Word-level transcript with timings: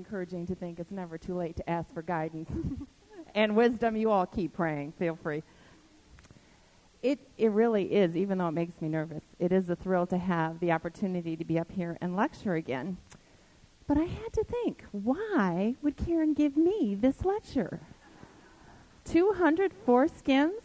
encouraging 0.00 0.46
to 0.46 0.54
think 0.54 0.80
it's 0.80 0.90
never 0.90 1.18
too 1.18 1.36
late 1.36 1.56
to 1.56 1.68
ask 1.68 1.92
for 1.92 2.00
guidance 2.00 2.50
and 3.34 3.54
wisdom. 3.54 3.96
You 3.96 4.10
all 4.10 4.24
keep 4.24 4.54
praying. 4.54 4.92
Feel 4.98 5.14
free. 5.14 5.42
It, 7.02 7.18
it 7.36 7.50
really 7.50 7.84
is, 7.84 8.16
even 8.16 8.38
though 8.38 8.48
it 8.48 8.52
makes 8.52 8.80
me 8.80 8.88
nervous, 8.88 9.24
it 9.38 9.52
is 9.52 9.68
a 9.68 9.76
thrill 9.76 10.06
to 10.06 10.16
have 10.16 10.58
the 10.58 10.72
opportunity 10.72 11.36
to 11.36 11.44
be 11.44 11.58
up 11.58 11.70
here 11.70 11.98
and 12.00 12.16
lecture 12.16 12.54
again. 12.54 12.96
But 13.86 13.98
I 13.98 14.04
had 14.04 14.32
to 14.34 14.44
think, 14.44 14.84
why 14.90 15.74
would 15.82 15.98
Karen 15.98 16.32
give 16.32 16.56
me 16.56 16.96
this 16.98 17.24
lecture? 17.24 17.80
200 19.04 19.72
foreskins 19.86 20.62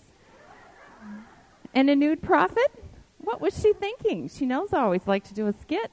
and 1.73 1.89
a 1.89 1.95
nude 1.95 2.21
prophet? 2.21 2.71
What 3.17 3.41
was 3.41 3.59
she 3.59 3.73
thinking? 3.73 4.29
She 4.29 4.45
knows 4.45 4.71
I 4.71 4.81
always 4.81 5.07
like 5.07 5.25
to 5.25 5.33
do 5.33 5.47
a 5.47 5.53
skit. 5.53 5.91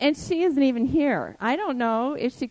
And 0.00 0.16
she 0.16 0.42
isn't 0.42 0.62
even 0.62 0.86
here. 0.86 1.36
I 1.40 1.56
don't 1.56 1.78
know 1.78 2.14
if 2.14 2.36
she 2.36 2.50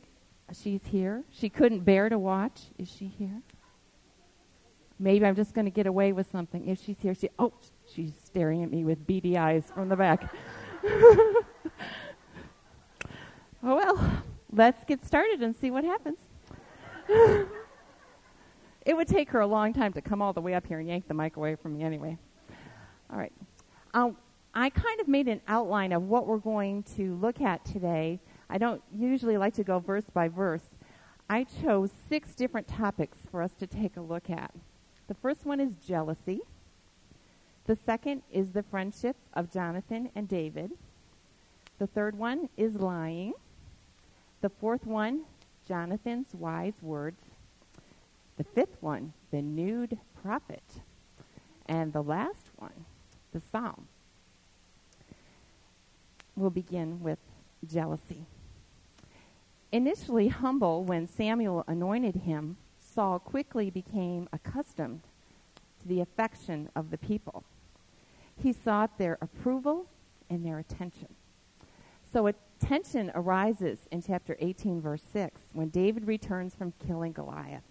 she's 0.53 0.85
here. 0.85 1.23
She 1.31 1.49
couldn't 1.49 1.81
bear 1.81 2.09
to 2.09 2.19
watch. 2.19 2.61
Is 2.77 2.89
she 2.89 3.07
here? 3.07 3.41
Maybe 4.99 5.25
I'm 5.25 5.35
just 5.35 5.53
going 5.53 5.65
to 5.65 5.71
get 5.71 5.85
away 5.85 6.11
with 6.11 6.29
something. 6.31 6.67
If 6.67 6.83
she's 6.83 6.97
here, 6.99 7.13
she 7.13 7.29
oh, 7.37 7.53
she's 7.93 8.13
staring 8.23 8.63
at 8.63 8.71
me 8.71 8.83
with 8.83 9.05
beady 9.05 9.37
eyes 9.37 9.65
from 9.73 9.89
the 9.89 9.95
back. 9.95 10.33
oh 10.83 11.43
well, 13.61 14.23
let's 14.51 14.83
get 14.83 15.05
started 15.05 15.41
and 15.41 15.55
see 15.55 15.71
what 15.71 15.83
happens. 15.83 16.17
it 18.85 18.95
would 18.95 19.07
take 19.07 19.29
her 19.29 19.39
a 19.41 19.47
long 19.47 19.73
time 19.73 19.93
to 19.93 20.01
come 20.01 20.21
all 20.21 20.33
the 20.33 20.41
way 20.41 20.53
up 20.53 20.65
here 20.65 20.79
and 20.79 20.87
yank 20.87 21.07
the 21.07 21.13
mic 21.13 21.37
away 21.37 21.55
from 21.55 21.77
me 21.77 21.83
anyway. 21.83 22.17
All 23.11 23.17
right. 23.17 23.31
Um, 23.93 24.17
I 24.59 24.71
kind 24.71 24.99
of 24.99 25.07
made 25.07 25.27
an 25.27 25.41
outline 25.47 25.91
of 25.91 26.09
what 26.09 26.25
we're 26.25 26.39
going 26.39 26.81
to 26.95 27.13
look 27.17 27.41
at 27.41 27.63
today. 27.63 28.19
I 28.49 28.57
don't 28.57 28.81
usually 28.91 29.37
like 29.37 29.53
to 29.53 29.63
go 29.63 29.77
verse 29.77 30.05
by 30.11 30.29
verse. 30.29 30.63
I 31.29 31.43
chose 31.43 31.91
six 32.09 32.33
different 32.33 32.67
topics 32.67 33.19
for 33.29 33.43
us 33.43 33.51
to 33.59 33.67
take 33.67 33.97
a 33.97 34.01
look 34.01 34.31
at. 34.31 34.51
The 35.09 35.13
first 35.13 35.45
one 35.45 35.59
is 35.59 35.75
jealousy. 35.87 36.39
The 37.67 37.75
second 37.75 38.23
is 38.31 38.49
the 38.49 38.63
friendship 38.63 39.15
of 39.35 39.53
Jonathan 39.53 40.09
and 40.15 40.27
David. 40.27 40.71
The 41.77 41.85
third 41.85 42.17
one 42.17 42.49
is 42.57 42.77
lying. 42.77 43.33
The 44.41 44.49
fourth 44.49 44.87
one, 44.87 45.25
Jonathan's 45.67 46.33
wise 46.33 46.81
words. 46.81 47.21
The 48.37 48.43
fifth 48.43 48.77
one, 48.81 49.13
the 49.29 49.43
nude 49.43 49.99
prophet. 50.23 50.63
And 51.67 51.93
the 51.93 52.01
last 52.01 52.47
one, 52.57 52.85
the 53.31 53.41
psalm. 53.51 53.87
We'll 56.37 56.51
begin 56.51 57.01
with 57.01 57.17
jealousy. 57.67 58.27
Initially 59.71 60.27
humble 60.27 60.83
when 60.83 61.07
Samuel 61.07 61.63
anointed 61.67 62.17
him, 62.17 62.57
Saul 62.79 63.17
quickly 63.17 63.71
became 63.71 64.29
accustomed 64.31 65.01
to 65.81 65.87
the 65.87 65.99
affection 65.99 66.69
of 66.75 66.91
the 66.91 66.97
people. 66.99 67.43
He 68.35 68.53
sought 68.53 68.99
their 68.99 69.17
approval 69.19 69.87
and 70.29 70.45
their 70.45 70.59
attention. 70.59 71.07
So 72.13 72.27
attention 72.27 73.11
arises 73.15 73.79
in 73.91 74.03
chapter 74.03 74.37
18, 74.39 74.79
verse 74.79 75.01
6, 75.11 75.41
when 75.53 75.69
David 75.69 76.05
returns 76.05 76.53
from 76.53 76.71
killing 76.87 77.13
Goliath. 77.13 77.63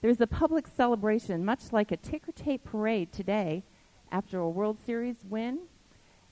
There's 0.00 0.20
a 0.20 0.28
public 0.28 0.68
celebration, 0.68 1.44
much 1.44 1.72
like 1.72 1.90
a 1.90 1.96
ticker 1.96 2.30
tape 2.30 2.62
parade 2.62 3.12
today, 3.12 3.64
after 4.12 4.38
a 4.38 4.48
World 4.48 4.78
Series 4.86 5.16
win 5.28 5.62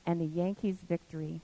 and 0.08 0.22
the 0.22 0.24
Yankees' 0.24 0.78
victory. 0.88 1.42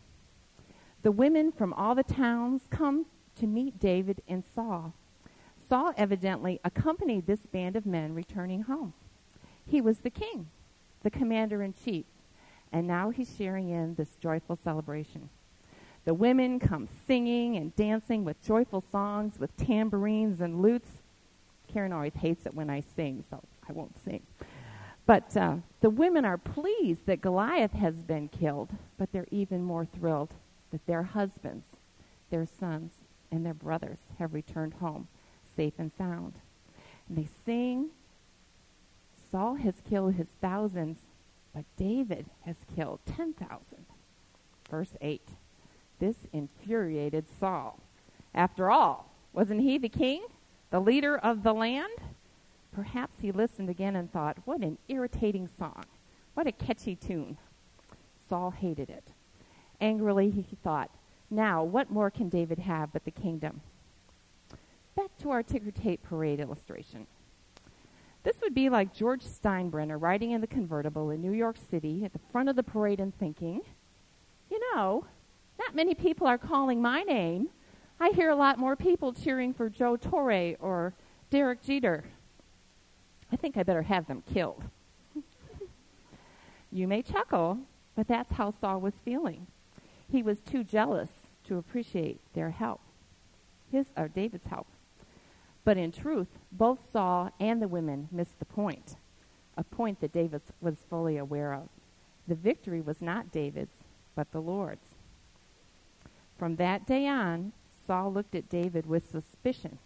The 1.02 1.12
women 1.12 1.52
from 1.52 1.74
all 1.74 1.94
the 1.94 2.02
towns 2.02 2.62
come 2.70 3.04
to 3.38 3.46
meet 3.46 3.78
David 3.78 4.22
and 4.26 4.42
Saul. 4.54 4.94
Saul 5.68 5.92
evidently 5.98 6.60
accompanied 6.64 7.26
this 7.26 7.40
band 7.40 7.76
of 7.76 7.84
men 7.84 8.14
returning 8.14 8.62
home. 8.62 8.94
He 9.66 9.82
was 9.82 9.98
the 9.98 10.08
king, 10.08 10.48
the 11.02 11.10
commander 11.10 11.62
in 11.62 11.74
chief, 11.74 12.06
and 12.72 12.86
now 12.86 13.10
he's 13.10 13.36
sharing 13.36 13.68
in 13.68 13.96
this 13.96 14.16
joyful 14.18 14.56
celebration. 14.56 15.28
The 16.06 16.14
women 16.14 16.58
come 16.58 16.88
singing 17.06 17.58
and 17.58 17.76
dancing 17.76 18.24
with 18.24 18.42
joyful 18.42 18.82
songs, 18.90 19.38
with 19.38 19.54
tambourines 19.58 20.40
and 20.40 20.62
lutes. 20.62 21.02
Karen 21.70 21.92
always 21.92 22.14
hates 22.14 22.46
it 22.46 22.54
when 22.54 22.70
I 22.70 22.82
sing, 22.96 23.24
so 23.28 23.42
I 23.68 23.72
won't 23.72 24.02
sing. 24.02 24.22
But 25.06 25.36
uh, 25.36 25.56
the 25.80 25.90
women 25.90 26.24
are 26.24 26.38
pleased 26.38 27.06
that 27.06 27.20
Goliath 27.20 27.72
has 27.72 28.02
been 28.02 28.28
killed, 28.28 28.70
but 28.98 29.12
they're 29.12 29.26
even 29.30 29.62
more 29.62 29.84
thrilled 29.84 30.30
that 30.70 30.86
their 30.86 31.02
husbands, 31.02 31.66
their 32.30 32.46
sons, 32.46 32.92
and 33.30 33.44
their 33.44 33.54
brothers 33.54 33.98
have 34.18 34.32
returned 34.32 34.74
home 34.74 35.08
safe 35.56 35.74
and 35.78 35.90
sound. 35.96 36.34
And 37.08 37.18
they 37.18 37.28
sing, 37.44 37.90
Saul 39.30 39.56
has 39.56 39.74
killed 39.88 40.14
his 40.14 40.28
thousands, 40.40 40.98
but 41.54 41.64
David 41.76 42.26
has 42.44 42.56
killed 42.74 43.00
10,000. 43.06 43.86
Verse 44.70 44.96
8. 45.00 45.20
This 46.00 46.16
infuriated 46.32 47.26
Saul. 47.38 47.78
After 48.34 48.70
all, 48.70 49.10
wasn't 49.32 49.60
he 49.60 49.78
the 49.78 49.88
king, 49.88 50.24
the 50.70 50.80
leader 50.80 51.16
of 51.16 51.42
the 51.42 51.52
land? 51.52 51.92
Perhaps 52.74 53.20
he 53.20 53.30
listened 53.30 53.70
again 53.70 53.94
and 53.94 54.12
thought, 54.12 54.38
what 54.44 54.60
an 54.60 54.78
irritating 54.88 55.48
song. 55.58 55.84
What 56.34 56.48
a 56.48 56.52
catchy 56.52 56.96
tune. 56.96 57.38
Saul 58.28 58.50
hated 58.50 58.90
it. 58.90 59.04
Angrily, 59.80 60.30
he 60.30 60.56
thought, 60.62 60.90
now, 61.30 61.62
what 61.62 61.90
more 61.90 62.10
can 62.10 62.28
David 62.28 62.58
have 62.58 62.92
but 62.92 63.04
the 63.04 63.10
kingdom? 63.10 63.60
Back 64.96 65.16
to 65.18 65.30
our 65.30 65.42
ticker 65.42 65.70
tape 65.70 66.02
parade 66.02 66.40
illustration. 66.40 67.06
This 68.24 68.40
would 68.42 68.54
be 68.54 68.68
like 68.68 68.94
George 68.94 69.22
Steinbrenner 69.22 70.00
riding 70.00 70.32
in 70.32 70.40
the 70.40 70.46
convertible 70.46 71.10
in 71.10 71.20
New 71.20 71.32
York 71.32 71.56
City 71.70 72.04
at 72.04 72.12
the 72.12 72.20
front 72.32 72.48
of 72.48 72.56
the 72.56 72.62
parade 72.62 73.00
and 73.00 73.16
thinking, 73.18 73.60
you 74.50 74.60
know, 74.74 75.06
not 75.58 75.74
many 75.74 75.94
people 75.94 76.26
are 76.26 76.38
calling 76.38 76.80
my 76.80 77.02
name. 77.02 77.48
I 78.00 78.10
hear 78.10 78.30
a 78.30 78.36
lot 78.36 78.58
more 78.58 78.76
people 78.76 79.12
cheering 79.12 79.54
for 79.54 79.68
Joe 79.68 79.96
Torre 79.96 80.56
or 80.58 80.94
Derek 81.30 81.62
Jeter. 81.62 82.04
I 83.34 83.36
think 83.36 83.56
I 83.56 83.64
better 83.64 83.82
have 83.82 84.06
them 84.06 84.22
killed. 84.32 84.62
you 86.70 86.86
may 86.86 87.02
chuckle, 87.02 87.58
but 87.96 88.06
that's 88.06 88.34
how 88.34 88.52
Saul 88.52 88.80
was 88.80 88.94
feeling. 89.04 89.48
He 90.08 90.22
was 90.22 90.38
too 90.38 90.62
jealous 90.62 91.08
to 91.48 91.58
appreciate 91.58 92.20
their 92.34 92.50
help, 92.50 92.80
his 93.72 93.86
or 93.96 94.06
David's 94.06 94.46
help. 94.46 94.68
But 95.64 95.76
in 95.76 95.90
truth, 95.90 96.28
both 96.52 96.78
Saul 96.92 97.32
and 97.40 97.60
the 97.60 97.66
women 97.66 98.08
missed 98.12 98.38
the 98.38 98.44
point, 98.44 98.94
a 99.58 99.64
point 99.64 100.00
that 100.00 100.12
David 100.12 100.42
was 100.60 100.84
fully 100.88 101.16
aware 101.16 101.54
of. 101.54 101.68
The 102.28 102.36
victory 102.36 102.80
was 102.80 103.02
not 103.02 103.32
David's, 103.32 103.82
but 104.14 104.30
the 104.30 104.40
Lord's. 104.40 104.94
From 106.38 106.54
that 106.54 106.86
day 106.86 107.08
on, 107.08 107.52
Saul 107.84 108.12
looked 108.12 108.36
at 108.36 108.48
David 108.48 108.86
with 108.86 109.10
suspicion. 109.10 109.78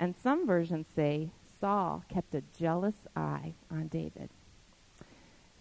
And 0.00 0.16
some 0.20 0.44
versions 0.44 0.88
say 0.96 1.30
Saul 1.64 2.04
kept 2.10 2.34
a 2.34 2.42
jealous 2.58 3.06
eye 3.16 3.54
on 3.70 3.88
David. 3.88 4.28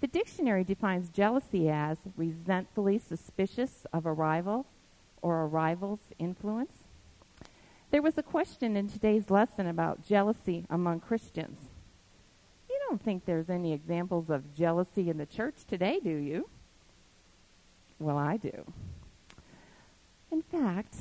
The 0.01 0.07
dictionary 0.07 0.65
defines 0.65 1.07
jealousy 1.07 1.69
as 1.69 1.97
resentfully 2.17 2.97
suspicious 2.97 3.85
of 3.93 4.05
a 4.05 4.11
rival 4.11 4.65
or 5.21 5.41
a 5.41 5.47
rival's 5.47 6.01
influence. 6.19 6.73
There 7.91 8.01
was 8.01 8.17
a 8.17 8.21
question 8.21 8.75
in 8.75 8.89
today's 8.89 9.29
lesson 9.29 9.65
about 9.65 10.05
jealousy 10.05 10.65
among 10.69 10.99
Christians. 10.99 11.69
You 12.69 12.77
don't 12.89 13.01
think 13.01 13.23
there's 13.23 13.49
any 13.49 13.71
examples 13.71 14.29
of 14.29 14.53
jealousy 14.53 15.09
in 15.09 15.17
the 15.17 15.25
church 15.25 15.63
today, 15.69 16.01
do 16.03 16.09
you? 16.09 16.49
Well, 17.97 18.17
I 18.17 18.35
do. 18.35 18.65
In 20.33 20.41
fact, 20.41 20.95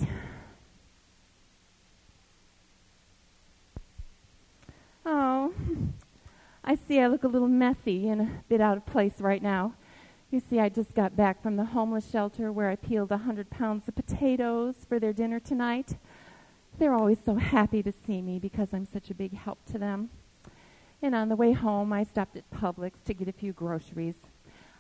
oh, 5.05 5.53
I 6.73 6.79
see 6.89 7.01
I 7.01 7.07
look 7.09 7.23
a 7.23 7.29
little 7.29 7.49
messy 7.49 8.09
and 8.09 8.23
a 8.23 8.31
bit 8.49 8.63
out 8.63 8.79
of 8.79 8.87
place 8.87 9.21
right 9.21 9.43
now. 9.43 9.75
You 10.31 10.41
see, 10.41 10.59
I 10.59 10.71
just 10.71 10.95
got 10.95 11.15
back 11.15 11.43
from 11.43 11.57
the 11.57 11.67
homeless 11.67 12.11
shelter 12.11 12.51
where 12.51 12.71
I 12.71 12.77
peeled 12.77 13.13
a 13.13 13.19
hundred 13.19 13.51
pounds 13.51 13.89
of 13.89 13.95
potatoes 13.95 14.77
for 14.89 14.99
their 14.99 15.13
dinner 15.13 15.39
tonight. 15.39 15.97
They're 16.79 16.95
always 16.95 17.19
so 17.23 17.35
happy 17.35 17.83
to 17.83 17.93
see 17.93 18.23
me 18.23 18.39
because 18.39 18.69
I'm 18.73 18.87
such 18.87 19.11
a 19.11 19.15
big 19.15 19.35
help 19.35 19.59
to 19.67 19.79
them. 19.79 20.09
And 21.03 21.15
on 21.15 21.29
the 21.29 21.37
way 21.37 21.53
home, 21.53 21.93
I 21.93 22.05
stopped 22.05 22.39
at 22.39 22.51
Publix 22.51 22.93
to 23.05 23.13
get 23.13 23.29
a 23.29 23.33
few 23.33 23.53
groceries. 23.53 24.17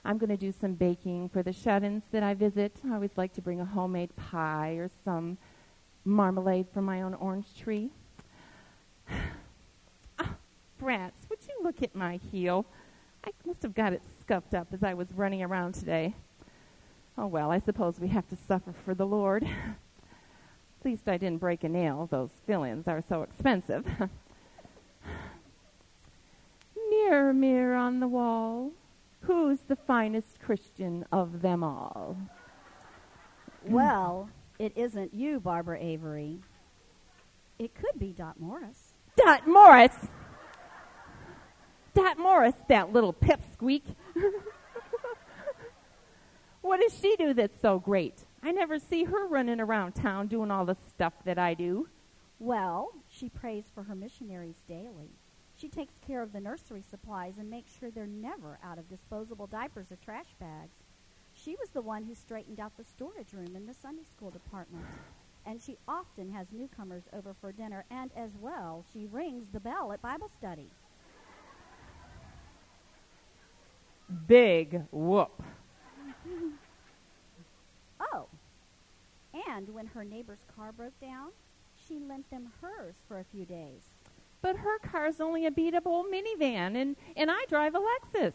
I'm 0.02 0.16
going 0.16 0.30
to 0.30 0.38
do 0.38 0.50
some 0.50 0.72
baking 0.72 1.28
for 1.28 1.42
the 1.42 1.52
shut-ins 1.52 2.04
that 2.10 2.22
I 2.22 2.32
visit. 2.32 2.72
I 2.88 2.94
always 2.94 3.18
like 3.18 3.34
to 3.34 3.42
bring 3.42 3.60
a 3.60 3.66
homemade 3.66 4.16
pie 4.16 4.76
or 4.78 4.88
some 5.04 5.36
marmalade 6.06 6.68
from 6.72 6.86
my 6.86 7.02
own 7.02 7.12
orange 7.12 7.54
tree. 7.54 7.90
oh, 10.18 10.34
look 11.62 11.82
at 11.82 11.94
my 11.94 12.18
heel? 12.30 12.66
I 13.24 13.30
must 13.46 13.62
have 13.62 13.74
got 13.74 13.92
it 13.92 14.02
scuffed 14.20 14.54
up 14.54 14.68
as 14.72 14.82
I 14.82 14.94
was 14.94 15.08
running 15.14 15.42
around 15.42 15.74
today. 15.74 16.14
Oh, 17.16 17.26
well, 17.26 17.50
I 17.50 17.58
suppose 17.58 18.00
we 18.00 18.08
have 18.08 18.28
to 18.30 18.36
suffer 18.36 18.74
for 18.84 18.94
the 18.94 19.06
Lord. 19.06 19.44
At 19.44 20.84
least 20.84 21.08
I 21.08 21.16
didn't 21.18 21.38
break 21.38 21.62
a 21.62 21.68
nail. 21.68 22.08
Those 22.10 22.30
fill 22.46 22.64
ins 22.64 22.88
are 22.88 23.02
so 23.06 23.22
expensive. 23.22 23.86
mirror, 26.90 27.32
mirror 27.32 27.76
on 27.76 28.00
the 28.00 28.08
wall, 28.08 28.72
who's 29.20 29.60
the 29.60 29.76
finest 29.76 30.40
Christian 30.40 31.04
of 31.12 31.42
them 31.42 31.62
all? 31.62 32.16
Well, 33.64 34.28
it 34.58 34.72
isn't 34.74 35.14
you, 35.14 35.38
Barbara 35.38 35.78
Avery. 35.80 36.40
It 37.58 37.74
could 37.74 37.98
be 37.98 38.12
Dot 38.12 38.40
Morris. 38.40 38.94
Dot 39.16 39.46
Morris! 39.46 39.94
Dot 41.94 42.18
Morris, 42.18 42.54
that 42.68 42.92
little 42.92 43.12
pipsqueak. 43.12 43.82
what 46.62 46.80
does 46.80 46.98
she 46.98 47.16
do 47.16 47.34
that's 47.34 47.60
so 47.60 47.78
great? 47.78 48.24
I 48.42 48.50
never 48.52 48.78
see 48.78 49.04
her 49.04 49.26
running 49.26 49.60
around 49.60 49.92
town 49.92 50.26
doing 50.28 50.50
all 50.50 50.64
the 50.64 50.76
stuff 50.88 51.12
that 51.24 51.38
I 51.38 51.54
do. 51.54 51.88
Well, 52.38 52.90
she 53.08 53.28
prays 53.28 53.64
for 53.74 53.82
her 53.84 53.94
missionaries 53.94 54.62
daily. 54.66 55.10
She 55.56 55.68
takes 55.68 55.94
care 56.04 56.22
of 56.22 56.32
the 56.32 56.40
nursery 56.40 56.82
supplies 56.82 57.34
and 57.38 57.48
makes 57.48 57.70
sure 57.78 57.90
they're 57.90 58.06
never 58.06 58.58
out 58.64 58.78
of 58.78 58.88
disposable 58.88 59.46
diapers 59.46 59.92
or 59.92 59.96
trash 59.96 60.34
bags. 60.40 60.74
She 61.34 61.56
was 61.60 61.70
the 61.70 61.82
one 61.82 62.04
who 62.04 62.14
straightened 62.14 62.58
out 62.58 62.76
the 62.76 62.84
storage 62.84 63.32
room 63.32 63.54
in 63.54 63.66
the 63.66 63.74
Sunday 63.74 64.04
school 64.04 64.30
department. 64.30 64.84
And 65.44 65.60
she 65.60 65.76
often 65.86 66.30
has 66.32 66.46
newcomers 66.52 67.04
over 67.12 67.34
for 67.40 67.52
dinner, 67.52 67.84
and 67.90 68.10
as 68.16 68.30
well, 68.40 68.84
she 68.92 69.06
rings 69.06 69.48
the 69.48 69.60
bell 69.60 69.92
at 69.92 70.02
Bible 70.02 70.28
study. 70.28 70.70
Big 74.26 74.82
whoop. 74.90 75.42
oh, 78.00 78.26
and 79.48 79.68
when 79.70 79.86
her 79.86 80.04
neighbor's 80.04 80.44
car 80.54 80.72
broke 80.72 80.98
down, 81.00 81.30
she 81.86 81.98
lent 81.98 82.28
them 82.30 82.52
hers 82.60 82.96
for 83.08 83.18
a 83.18 83.24
few 83.24 83.44
days. 83.44 83.82
But 84.40 84.56
her 84.56 84.78
car's 84.78 85.20
only 85.20 85.46
a 85.46 85.50
beat 85.50 85.74
up 85.74 85.86
old 85.86 86.06
minivan, 86.06 86.76
and, 86.76 86.96
and 87.16 87.30
I 87.30 87.44
drive 87.48 87.74
a 87.74 87.78
Lexus. 87.78 88.34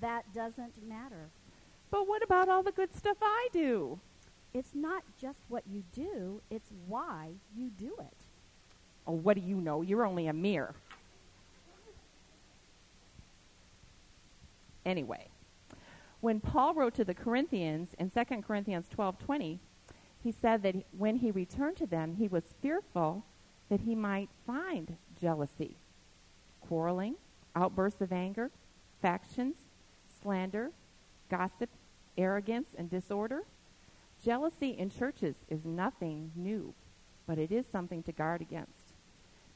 That 0.00 0.32
doesn't 0.34 0.86
matter. 0.86 1.30
But 1.90 2.06
what 2.06 2.22
about 2.22 2.48
all 2.48 2.62
the 2.62 2.72
good 2.72 2.94
stuff 2.94 3.16
I 3.22 3.48
do? 3.52 3.98
It's 4.52 4.74
not 4.74 5.02
just 5.20 5.40
what 5.48 5.64
you 5.66 5.84
do, 5.92 6.40
it's 6.50 6.70
why 6.86 7.30
you 7.54 7.70
do 7.70 7.94
it. 7.98 8.16
Oh, 9.06 9.12
what 9.12 9.34
do 9.34 9.42
you 9.42 9.56
know? 9.56 9.82
You're 9.82 10.04
only 10.04 10.26
a 10.26 10.32
mirror. 10.32 10.74
Anyway, 14.84 15.28
when 16.20 16.40
Paul 16.40 16.74
wrote 16.74 16.94
to 16.94 17.04
the 17.04 17.14
Corinthians 17.14 17.94
in 17.98 18.10
2 18.10 18.42
Corinthians 18.42 18.88
12:20, 18.88 19.58
he 20.22 20.32
said 20.32 20.62
that 20.62 20.76
when 20.96 21.16
he 21.16 21.30
returned 21.30 21.76
to 21.78 21.86
them, 21.86 22.14
he 22.16 22.28
was 22.28 22.54
fearful 22.60 23.24
that 23.68 23.80
he 23.80 23.94
might 23.94 24.28
find 24.46 24.96
jealousy, 25.18 25.76
quarreling, 26.60 27.16
outbursts 27.54 28.00
of 28.00 28.12
anger, 28.12 28.50
factions, 29.00 29.56
slander, 30.22 30.70
gossip, 31.30 31.70
arrogance, 32.18 32.74
and 32.76 32.90
disorder. 32.90 33.44
Jealousy 34.22 34.70
in 34.70 34.90
churches 34.90 35.36
is 35.48 35.64
nothing 35.64 36.32
new, 36.34 36.74
but 37.26 37.38
it 37.38 37.50
is 37.50 37.66
something 37.66 38.02
to 38.02 38.12
guard 38.12 38.42
against 38.42 38.92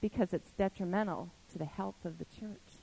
because 0.00 0.32
it's 0.32 0.52
detrimental 0.52 1.30
to 1.50 1.58
the 1.58 1.64
health 1.64 2.04
of 2.04 2.18
the 2.18 2.26
church. 2.26 2.73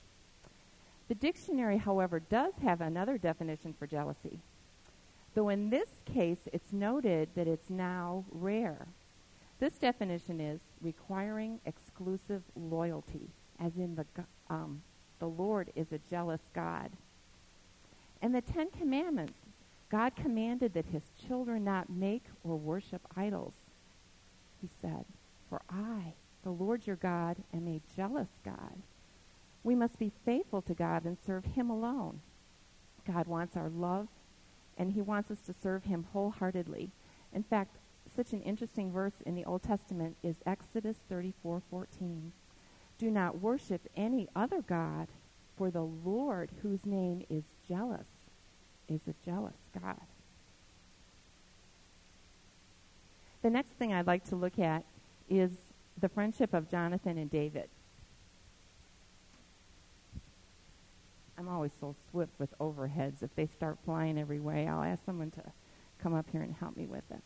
The 1.08 1.14
dictionary, 1.14 1.78
however, 1.78 2.20
does 2.20 2.54
have 2.62 2.80
another 2.80 3.18
definition 3.18 3.74
for 3.78 3.86
jealousy, 3.86 4.38
though 5.34 5.48
in 5.48 5.70
this 5.70 5.88
case 6.04 6.38
it's 6.52 6.72
noted 6.72 7.28
that 7.34 7.48
it's 7.48 7.70
now 7.70 8.24
rare. 8.30 8.86
This 9.60 9.74
definition 9.74 10.40
is 10.40 10.60
requiring 10.80 11.60
exclusive 11.66 12.42
loyalty, 12.56 13.28
as 13.60 13.76
in 13.76 13.94
the, 13.94 14.06
um, 14.50 14.82
the 15.18 15.28
Lord 15.28 15.70
is 15.76 15.92
a 15.92 16.00
jealous 16.10 16.40
God. 16.52 16.90
And 18.20 18.34
the 18.34 18.40
Ten 18.40 18.70
Commandments, 18.70 19.38
God 19.90 20.16
commanded 20.16 20.74
that 20.74 20.86
his 20.86 21.02
children 21.28 21.64
not 21.64 21.90
make 21.90 22.24
or 22.42 22.56
worship 22.56 23.02
idols. 23.16 23.54
He 24.60 24.68
said, 24.80 25.04
For 25.48 25.60
I, 25.68 26.14
the 26.42 26.50
Lord 26.50 26.86
your 26.86 26.96
God, 26.96 27.36
am 27.54 27.68
a 27.68 27.80
jealous 27.94 28.28
God. 28.44 28.82
We 29.64 29.74
must 29.74 29.98
be 29.98 30.12
faithful 30.24 30.62
to 30.62 30.74
God 30.74 31.04
and 31.04 31.16
serve 31.24 31.44
him 31.44 31.70
alone. 31.70 32.20
God 33.06 33.26
wants 33.26 33.56
our 33.56 33.68
love, 33.68 34.08
and 34.76 34.92
he 34.92 35.02
wants 35.02 35.30
us 35.30 35.40
to 35.42 35.54
serve 35.54 35.84
him 35.84 36.06
wholeheartedly. 36.12 36.90
In 37.32 37.42
fact, 37.42 37.76
such 38.14 38.32
an 38.32 38.42
interesting 38.42 38.92
verse 38.92 39.20
in 39.24 39.34
the 39.34 39.44
Old 39.44 39.62
Testament 39.62 40.16
is 40.22 40.36
Exodus 40.44 40.98
34:14. 41.08 42.32
Do 42.98 43.10
not 43.10 43.40
worship 43.40 43.88
any 43.96 44.28
other 44.34 44.62
god, 44.62 45.08
for 45.56 45.70
the 45.70 45.84
Lord, 45.84 46.50
whose 46.62 46.84
name 46.84 47.24
is 47.30 47.44
jealous, 47.66 48.30
is 48.88 49.00
a 49.06 49.14
jealous 49.24 49.68
God. 49.80 50.06
The 53.42 53.50
next 53.50 53.72
thing 53.72 53.92
I'd 53.92 54.06
like 54.06 54.24
to 54.26 54.36
look 54.36 54.58
at 54.58 54.84
is 55.28 55.50
the 55.98 56.08
friendship 56.08 56.54
of 56.54 56.70
Jonathan 56.70 57.18
and 57.18 57.30
David. 57.30 57.68
I'm 61.42 61.48
always 61.48 61.72
so 61.80 61.96
swift 62.08 62.38
with 62.38 62.56
overheads. 62.60 63.24
If 63.24 63.34
they 63.34 63.46
start 63.46 63.76
flying 63.84 64.16
every 64.16 64.38
way, 64.38 64.68
I'll 64.68 64.84
ask 64.84 65.04
someone 65.04 65.32
to 65.32 65.42
come 66.00 66.14
up 66.14 66.26
here 66.30 66.42
and 66.42 66.54
help 66.54 66.76
me 66.76 66.86
with 66.86 67.02
it. 67.10 67.20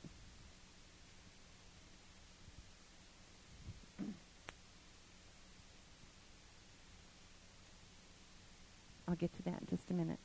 I'll 9.07 9.17
get 9.17 9.37
to 9.37 9.43
that 9.43 9.61
in 9.61 9.67
just 9.69 9.91
a 9.91 9.93
minute. 9.93 10.19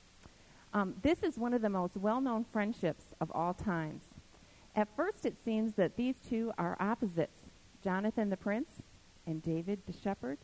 Um, 0.74 0.96
this 1.02 1.22
is 1.22 1.38
one 1.38 1.54
of 1.54 1.62
the 1.62 1.70
most 1.70 1.98
well 1.98 2.22
known 2.22 2.46
friendships 2.46 3.04
of 3.20 3.30
all 3.32 3.54
times. 3.54 4.04
At 4.74 4.88
first, 4.96 5.26
it 5.26 5.36
seems 5.44 5.74
that 5.76 5.98
these 5.98 6.16
two 6.30 6.54
are 6.58 6.78
opposites 6.80 7.42
Jonathan 7.84 8.30
the 8.30 8.38
prince 8.38 8.70
and 9.28 9.44
David 9.44 9.82
the 9.86 9.92
shepherd. 9.92 10.38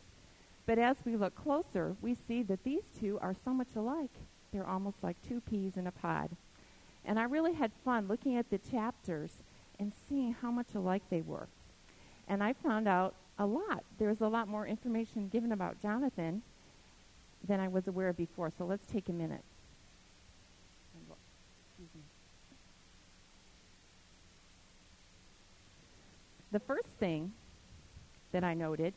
But 0.68 0.78
as 0.78 0.98
we 1.02 1.16
look 1.16 1.34
closer, 1.34 1.96
we 2.02 2.14
see 2.14 2.42
that 2.42 2.62
these 2.62 2.82
two 3.00 3.18
are 3.22 3.34
so 3.42 3.54
much 3.54 3.68
alike. 3.74 4.10
They're 4.52 4.66
almost 4.66 5.02
like 5.02 5.16
two 5.26 5.40
peas 5.40 5.78
in 5.78 5.86
a 5.86 5.90
pod. 5.90 6.28
And 7.06 7.18
I 7.18 7.22
really 7.22 7.54
had 7.54 7.72
fun 7.86 8.06
looking 8.06 8.36
at 8.36 8.50
the 8.50 8.58
chapters 8.58 9.30
and 9.80 9.92
seeing 10.06 10.34
how 10.34 10.50
much 10.50 10.74
alike 10.74 11.00
they 11.08 11.22
were. 11.22 11.48
And 12.28 12.44
I 12.44 12.52
found 12.52 12.86
out 12.86 13.14
a 13.38 13.46
lot. 13.46 13.82
There's 13.98 14.20
a 14.20 14.28
lot 14.28 14.46
more 14.46 14.66
information 14.66 15.28
given 15.28 15.52
about 15.52 15.80
Jonathan 15.80 16.42
than 17.42 17.60
I 17.60 17.68
was 17.68 17.88
aware 17.88 18.10
of 18.10 18.18
before. 18.18 18.52
So 18.58 18.66
let's 18.66 18.84
take 18.84 19.08
a 19.08 19.12
minute. 19.14 19.44
The 26.52 26.60
first 26.60 26.90
thing 27.00 27.32
that 28.32 28.44
I 28.44 28.52
noted 28.52 28.92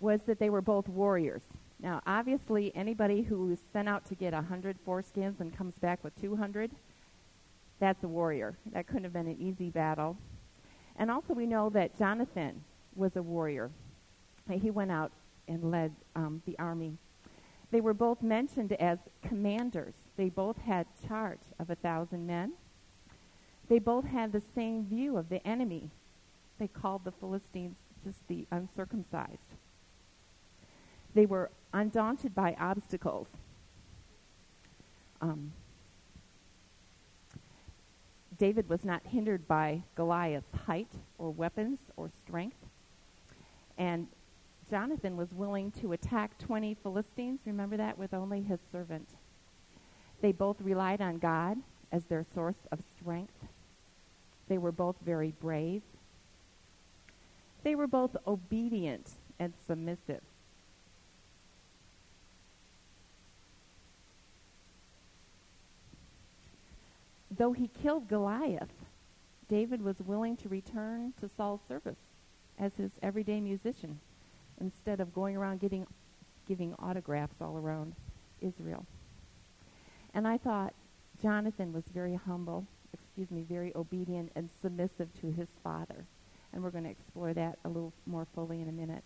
was 0.00 0.22
that 0.22 0.38
they 0.38 0.50
were 0.50 0.60
both 0.60 0.88
warriors. 0.88 1.42
Now, 1.80 2.00
obviously, 2.06 2.74
anybody 2.74 3.22
who 3.22 3.50
is 3.50 3.58
sent 3.72 3.88
out 3.88 4.04
to 4.06 4.14
get 4.14 4.32
100 4.32 4.76
foreskins 4.84 5.40
and 5.40 5.56
comes 5.56 5.78
back 5.78 6.02
with 6.04 6.18
200, 6.20 6.70
that's 7.78 8.04
a 8.04 8.08
warrior. 8.08 8.56
That 8.72 8.86
couldn't 8.86 9.04
have 9.04 9.12
been 9.12 9.26
an 9.26 9.40
easy 9.40 9.70
battle. 9.70 10.16
And 10.96 11.10
also, 11.10 11.32
we 11.32 11.46
know 11.46 11.70
that 11.70 11.98
Jonathan 11.98 12.62
was 12.94 13.16
a 13.16 13.22
warrior. 13.22 13.70
He 14.50 14.70
went 14.70 14.90
out 14.90 15.12
and 15.46 15.70
led 15.70 15.94
um, 16.16 16.42
the 16.44 16.58
army 16.58 16.98
they 17.70 17.80
were 17.80 17.94
both 17.94 18.22
mentioned 18.22 18.72
as 18.74 18.98
commanders. 19.22 19.94
They 20.16 20.28
both 20.28 20.58
had 20.58 20.86
charge 21.06 21.40
of 21.58 21.70
a 21.70 21.76
thousand 21.76 22.26
men. 22.26 22.52
They 23.68 23.78
both 23.78 24.04
had 24.04 24.32
the 24.32 24.42
same 24.54 24.86
view 24.86 25.16
of 25.16 25.28
the 25.28 25.46
enemy. 25.46 25.90
They 26.58 26.66
called 26.66 27.04
the 27.04 27.12
Philistines 27.12 27.78
just 28.04 28.26
the 28.26 28.46
uncircumcised. 28.50 29.38
They 31.14 31.26
were 31.26 31.50
undaunted 31.72 32.34
by 32.34 32.56
obstacles. 32.58 33.28
Um, 35.20 35.52
David 38.38 38.68
was 38.68 38.84
not 38.84 39.02
hindered 39.06 39.46
by 39.46 39.82
Goliath's 39.94 40.54
height 40.66 40.88
or 41.18 41.30
weapons 41.30 41.78
or 41.96 42.08
strength. 42.08 42.56
And 43.76 44.08
Jonathan 44.70 45.16
was 45.16 45.34
willing 45.34 45.72
to 45.72 45.92
attack 45.92 46.38
20 46.38 46.74
Philistines, 46.82 47.40
remember 47.44 47.76
that, 47.76 47.98
with 47.98 48.14
only 48.14 48.40
his 48.40 48.60
servant. 48.72 49.08
They 50.22 50.32
both 50.32 50.60
relied 50.60 51.00
on 51.00 51.18
God 51.18 51.58
as 51.92 52.04
their 52.04 52.24
source 52.34 52.66
of 52.70 52.80
strength. 52.96 53.34
They 54.48 54.58
were 54.58 54.72
both 54.72 54.96
very 55.04 55.32
brave. 55.32 55.82
They 57.62 57.74
were 57.74 57.86
both 57.86 58.16
obedient 58.26 59.10
and 59.38 59.52
submissive. 59.66 60.22
Though 67.40 67.52
he 67.52 67.70
killed 67.82 68.06
Goliath, 68.06 68.68
David 69.48 69.80
was 69.80 70.02
willing 70.02 70.36
to 70.36 70.48
return 70.50 71.14
to 71.22 71.30
Saul's 71.38 71.62
service 71.66 72.10
as 72.58 72.74
his 72.74 72.90
everyday 73.02 73.40
musician 73.40 73.98
instead 74.60 75.00
of 75.00 75.14
going 75.14 75.38
around 75.38 75.58
getting, 75.58 75.86
giving 76.46 76.74
autographs 76.78 77.36
all 77.40 77.56
around 77.56 77.94
Israel. 78.42 78.84
And 80.12 80.28
I 80.28 80.36
thought 80.36 80.74
Jonathan 81.22 81.72
was 81.72 81.84
very 81.94 82.14
humble, 82.14 82.66
excuse 82.92 83.30
me, 83.30 83.46
very 83.48 83.72
obedient 83.74 84.32
and 84.36 84.50
submissive 84.60 85.08
to 85.22 85.32
his 85.32 85.48
father. 85.64 86.04
And 86.52 86.62
we're 86.62 86.68
going 86.68 86.84
to 86.84 86.90
explore 86.90 87.32
that 87.32 87.58
a 87.64 87.68
little 87.68 87.94
more 88.04 88.26
fully 88.34 88.60
in 88.60 88.68
a 88.68 88.72
minute. 88.72 89.02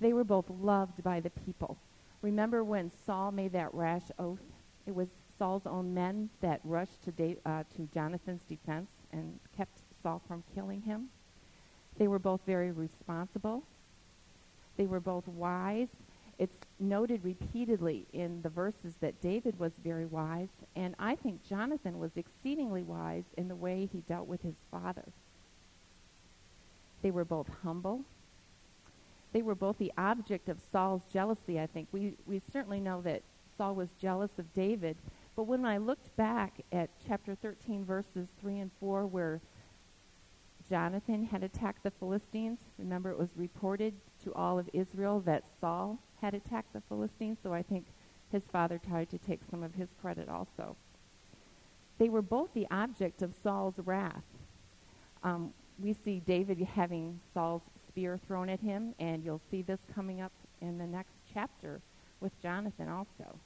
They 0.00 0.12
were 0.12 0.24
both 0.24 0.50
loved 0.50 1.04
by 1.04 1.20
the 1.20 1.30
people. 1.30 1.76
Remember 2.22 2.64
when 2.64 2.90
Saul 3.06 3.30
made 3.30 3.52
that 3.52 3.72
rash 3.72 4.10
oath? 4.18 4.42
It 4.84 4.96
was 4.96 5.10
Saul's 5.42 5.66
own 5.66 5.92
men 5.92 6.30
that 6.40 6.60
rushed 6.62 7.02
to, 7.02 7.10
da- 7.10 7.36
uh, 7.44 7.64
to 7.74 7.88
Jonathan's 7.92 8.42
defense 8.48 8.88
and 9.12 9.40
kept 9.56 9.76
Saul 10.00 10.22
from 10.28 10.44
killing 10.54 10.82
him. 10.82 11.08
They 11.98 12.06
were 12.06 12.20
both 12.20 12.42
very 12.46 12.70
responsible. 12.70 13.64
They 14.76 14.86
were 14.86 15.00
both 15.00 15.26
wise. 15.26 15.88
It's 16.38 16.58
noted 16.78 17.24
repeatedly 17.24 18.06
in 18.12 18.42
the 18.42 18.50
verses 18.50 18.94
that 19.00 19.20
David 19.20 19.58
was 19.58 19.72
very 19.82 20.06
wise, 20.06 20.50
and 20.76 20.94
I 21.00 21.16
think 21.16 21.44
Jonathan 21.44 21.98
was 21.98 22.12
exceedingly 22.16 22.84
wise 22.84 23.24
in 23.36 23.48
the 23.48 23.56
way 23.56 23.88
he 23.92 23.98
dealt 24.02 24.28
with 24.28 24.42
his 24.42 24.54
father. 24.70 25.06
They 27.02 27.10
were 27.10 27.24
both 27.24 27.48
humble. 27.64 28.02
They 29.32 29.42
were 29.42 29.56
both 29.56 29.78
the 29.78 29.92
object 29.98 30.48
of 30.48 30.58
Saul's 30.70 31.02
jealousy, 31.12 31.58
I 31.58 31.66
think. 31.66 31.88
We, 31.90 32.12
we 32.28 32.40
certainly 32.52 32.78
know 32.78 33.00
that 33.00 33.22
Saul 33.58 33.74
was 33.74 33.88
jealous 34.00 34.30
of 34.38 34.54
David, 34.54 34.96
but 35.34 35.44
when 35.44 35.64
I 35.64 35.78
looked 35.78 36.14
back 36.16 36.60
at 36.72 36.90
chapter 37.06 37.34
13, 37.34 37.84
verses 37.84 38.28
3 38.40 38.58
and 38.60 38.70
4, 38.80 39.06
where 39.06 39.40
Jonathan 40.68 41.24
had 41.24 41.42
attacked 41.42 41.82
the 41.82 41.90
Philistines, 41.90 42.58
remember 42.78 43.10
it 43.10 43.18
was 43.18 43.30
reported 43.36 43.94
to 44.24 44.32
all 44.34 44.58
of 44.58 44.68
Israel 44.72 45.20
that 45.20 45.44
Saul 45.60 45.98
had 46.20 46.34
attacked 46.34 46.72
the 46.72 46.82
Philistines, 46.88 47.38
so 47.42 47.52
I 47.52 47.62
think 47.62 47.86
his 48.30 48.44
father 48.50 48.78
tried 48.78 49.10
to 49.10 49.18
take 49.18 49.40
some 49.50 49.62
of 49.62 49.74
his 49.74 49.88
credit 50.00 50.28
also. 50.28 50.76
They 51.98 52.08
were 52.08 52.22
both 52.22 52.52
the 52.54 52.66
object 52.70 53.22
of 53.22 53.34
Saul's 53.42 53.78
wrath. 53.78 54.24
Um, 55.22 55.52
we 55.78 55.92
see 55.92 56.20
David 56.20 56.60
having 56.74 57.20
Saul's 57.32 57.62
spear 57.88 58.18
thrown 58.26 58.48
at 58.48 58.60
him, 58.60 58.94
and 58.98 59.24
you'll 59.24 59.40
see 59.50 59.62
this 59.62 59.80
coming 59.94 60.20
up 60.20 60.32
in 60.60 60.78
the 60.78 60.86
next 60.86 61.14
chapter 61.32 61.80
with 62.20 62.40
Jonathan 62.40 62.88
also. 62.88 63.38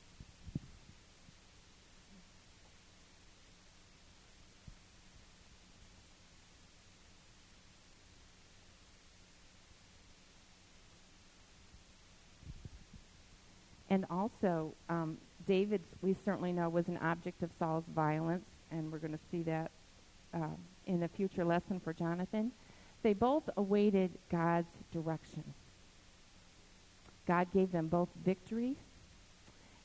And 13.97 14.05
also, 14.11 14.75
um, 14.91 15.17
David, 15.47 15.81
we 16.03 16.15
certainly 16.23 16.53
know, 16.53 16.69
was 16.69 16.87
an 16.87 16.99
object 16.99 17.43
of 17.43 17.51
Saul's 17.59 17.87
violence, 17.87 18.45
and 18.71 18.93
we're 18.93 18.99
going 18.99 19.15
to 19.15 19.19
see 19.31 19.43
that 19.45 19.71
uh, 20.35 20.49
in 20.85 21.05
a 21.05 21.09
future 21.09 21.47
lesson 21.47 21.81
for 21.81 21.95
Jonathan. 21.95 22.53
They 23.03 23.15
both 23.15 23.49
awaited 23.57 24.11
God's 24.31 24.69
direction. 24.93 25.45
God 27.27 27.51
gave 27.55 27.73
them 27.73 27.89
both 27.89 28.11
victory, 28.23 28.77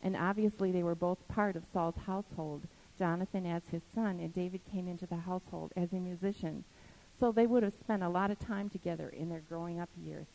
and 0.03 0.17
obviously 0.17 0.73
they 0.73 0.83
were 0.83 0.93
both 0.93 1.25
part 1.29 1.55
of 1.55 1.63
Saul's 1.71 1.95
household. 2.05 2.63
Jonathan 2.99 3.45
as 3.45 3.63
his 3.71 3.83
son, 3.95 4.19
and 4.19 4.35
David 4.35 4.59
came 4.69 4.89
into 4.89 5.07
the 5.07 5.15
household 5.15 5.71
as 5.77 5.93
a 5.93 6.01
musician. 6.01 6.65
So 7.17 7.31
they 7.31 7.47
would 7.47 7.63
have 7.63 7.75
spent 7.75 8.03
a 8.03 8.09
lot 8.09 8.29
of 8.29 8.39
time 8.39 8.69
together 8.69 9.07
in 9.07 9.29
their 9.29 9.43
growing 9.47 9.79
up 9.79 9.89
years. 9.95 10.27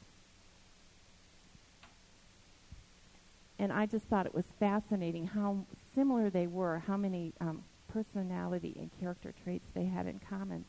And 3.58 3.72
I 3.72 3.86
just 3.86 4.06
thought 4.06 4.26
it 4.26 4.34
was 4.34 4.46
fascinating 4.58 5.26
how 5.26 5.64
similar 5.94 6.28
they 6.28 6.46
were, 6.46 6.82
how 6.86 6.96
many 6.96 7.32
um, 7.40 7.64
personality 7.88 8.76
and 8.78 8.90
character 9.00 9.32
traits 9.42 9.68
they 9.75 9.86
had 9.86 10.06
in 10.06 10.18
common. 10.18 10.64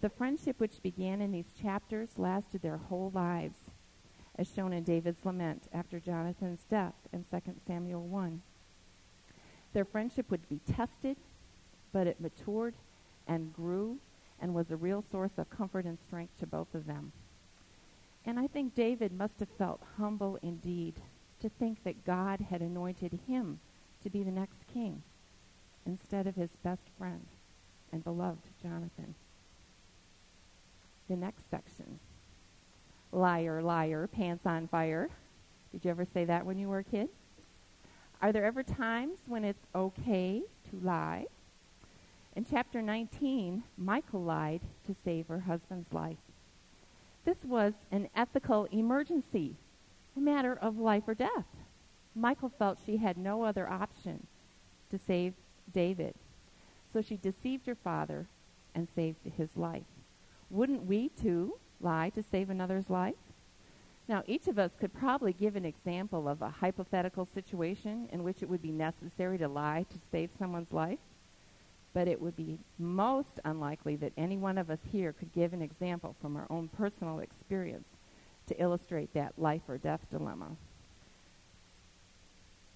The 0.00 0.08
friendship 0.08 0.58
which 0.58 0.82
began 0.82 1.20
in 1.20 1.32
these 1.32 1.52
chapters 1.60 2.10
lasted 2.16 2.62
their 2.62 2.78
whole 2.78 3.10
lives, 3.14 3.58
as 4.38 4.52
shown 4.52 4.72
in 4.72 4.84
David's 4.84 5.24
lament 5.24 5.64
after 5.72 5.98
Jonathan's 5.98 6.64
death 6.70 6.94
in 7.12 7.24
2 7.24 7.40
Samuel 7.66 8.02
1. 8.02 8.42
Their 9.72 9.84
friendship 9.84 10.30
would 10.30 10.48
be 10.48 10.60
tested, 10.70 11.16
but 11.92 12.06
it 12.06 12.20
matured 12.20 12.74
and 13.26 13.52
grew 13.52 13.98
and 14.40 14.54
was 14.54 14.70
a 14.70 14.76
real 14.76 15.04
source 15.10 15.32
of 15.38 15.50
comfort 15.50 15.84
and 15.84 15.98
strength 16.06 16.38
to 16.38 16.46
both 16.46 16.74
of 16.74 16.86
them. 16.86 17.12
And 18.24 18.38
I 18.38 18.46
think 18.46 18.74
David 18.74 19.12
must 19.12 19.40
have 19.40 19.48
felt 19.56 19.80
humble 19.96 20.38
indeed 20.42 20.94
to 21.46 21.52
think 21.60 21.84
that 21.84 22.04
God 22.04 22.40
had 22.50 22.60
anointed 22.60 23.20
him 23.28 23.60
to 24.02 24.10
be 24.10 24.24
the 24.24 24.32
next 24.32 24.58
king 24.72 25.02
instead 25.86 26.26
of 26.26 26.34
his 26.34 26.50
best 26.64 26.82
friend 26.98 27.24
and 27.92 28.02
beloved 28.02 28.48
Jonathan. 28.60 29.14
The 31.08 31.14
next 31.14 31.48
section. 31.48 32.00
Liar, 33.12 33.62
liar, 33.62 34.08
pants 34.08 34.44
on 34.44 34.66
fire. 34.66 35.08
Did 35.70 35.84
you 35.84 35.90
ever 35.92 36.04
say 36.04 36.24
that 36.24 36.44
when 36.44 36.58
you 36.58 36.68
were 36.68 36.80
a 36.80 36.84
kid? 36.84 37.08
Are 38.20 38.32
there 38.32 38.44
ever 38.44 38.64
times 38.64 39.18
when 39.28 39.44
it's 39.44 39.66
okay 39.72 40.42
to 40.70 40.84
lie? 40.84 41.26
In 42.34 42.44
chapter 42.44 42.82
19, 42.82 43.62
Michal 43.78 44.24
lied 44.24 44.62
to 44.88 44.96
save 45.04 45.28
her 45.28 45.40
husband's 45.40 45.92
life. 45.92 46.16
This 47.24 47.44
was 47.44 47.74
an 47.92 48.08
ethical 48.16 48.64
emergency 48.72 49.54
a 50.16 50.20
matter 50.20 50.56
of 50.60 50.78
life 50.78 51.04
or 51.06 51.14
death. 51.14 51.46
Michal 52.14 52.48
felt 52.48 52.78
she 52.84 52.96
had 52.96 53.18
no 53.18 53.42
other 53.42 53.68
option 53.68 54.26
to 54.90 54.98
save 54.98 55.34
David. 55.72 56.14
So 56.92 57.02
she 57.02 57.16
deceived 57.16 57.66
her 57.66 57.74
father 57.74 58.26
and 58.74 58.88
saved 58.88 59.18
his 59.36 59.56
life. 59.56 59.84
Wouldn't 60.48 60.86
we 60.86 61.10
too 61.10 61.58
lie 61.80 62.10
to 62.10 62.22
save 62.22 62.48
another's 62.48 62.88
life? 62.88 63.14
Now, 64.08 64.22
each 64.26 64.46
of 64.46 64.58
us 64.58 64.70
could 64.78 64.94
probably 64.94 65.32
give 65.32 65.56
an 65.56 65.64
example 65.64 66.28
of 66.28 66.40
a 66.40 66.48
hypothetical 66.48 67.26
situation 67.26 68.08
in 68.12 68.22
which 68.22 68.42
it 68.42 68.48
would 68.48 68.62
be 68.62 68.70
necessary 68.70 69.36
to 69.38 69.48
lie 69.48 69.84
to 69.90 69.98
save 70.12 70.30
someone's 70.38 70.72
life, 70.72 71.00
but 71.92 72.06
it 72.06 72.20
would 72.20 72.36
be 72.36 72.58
most 72.78 73.40
unlikely 73.44 73.96
that 73.96 74.12
any 74.16 74.36
one 74.36 74.58
of 74.58 74.70
us 74.70 74.78
here 74.92 75.12
could 75.12 75.32
give 75.32 75.52
an 75.52 75.62
example 75.62 76.14
from 76.22 76.36
our 76.36 76.46
own 76.48 76.68
personal 76.68 77.18
experience 77.18 77.95
to 78.46 78.62
illustrate 78.62 79.12
that 79.14 79.32
life 79.36 79.62
or 79.68 79.78
death 79.78 80.00
dilemma. 80.10 80.48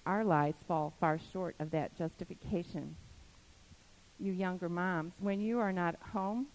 Our 0.05 0.23
lives 0.23 0.57
fall 0.67 0.93
far 0.99 1.19
short 1.31 1.55
of 1.59 1.71
that 1.71 1.97
justification. 1.97 2.95
You 4.19 4.33
younger 4.33 4.69
moms, 4.69 5.13
when 5.19 5.41
you 5.41 5.59
are 5.59 5.73
not 5.73 5.95
home, 6.13 6.47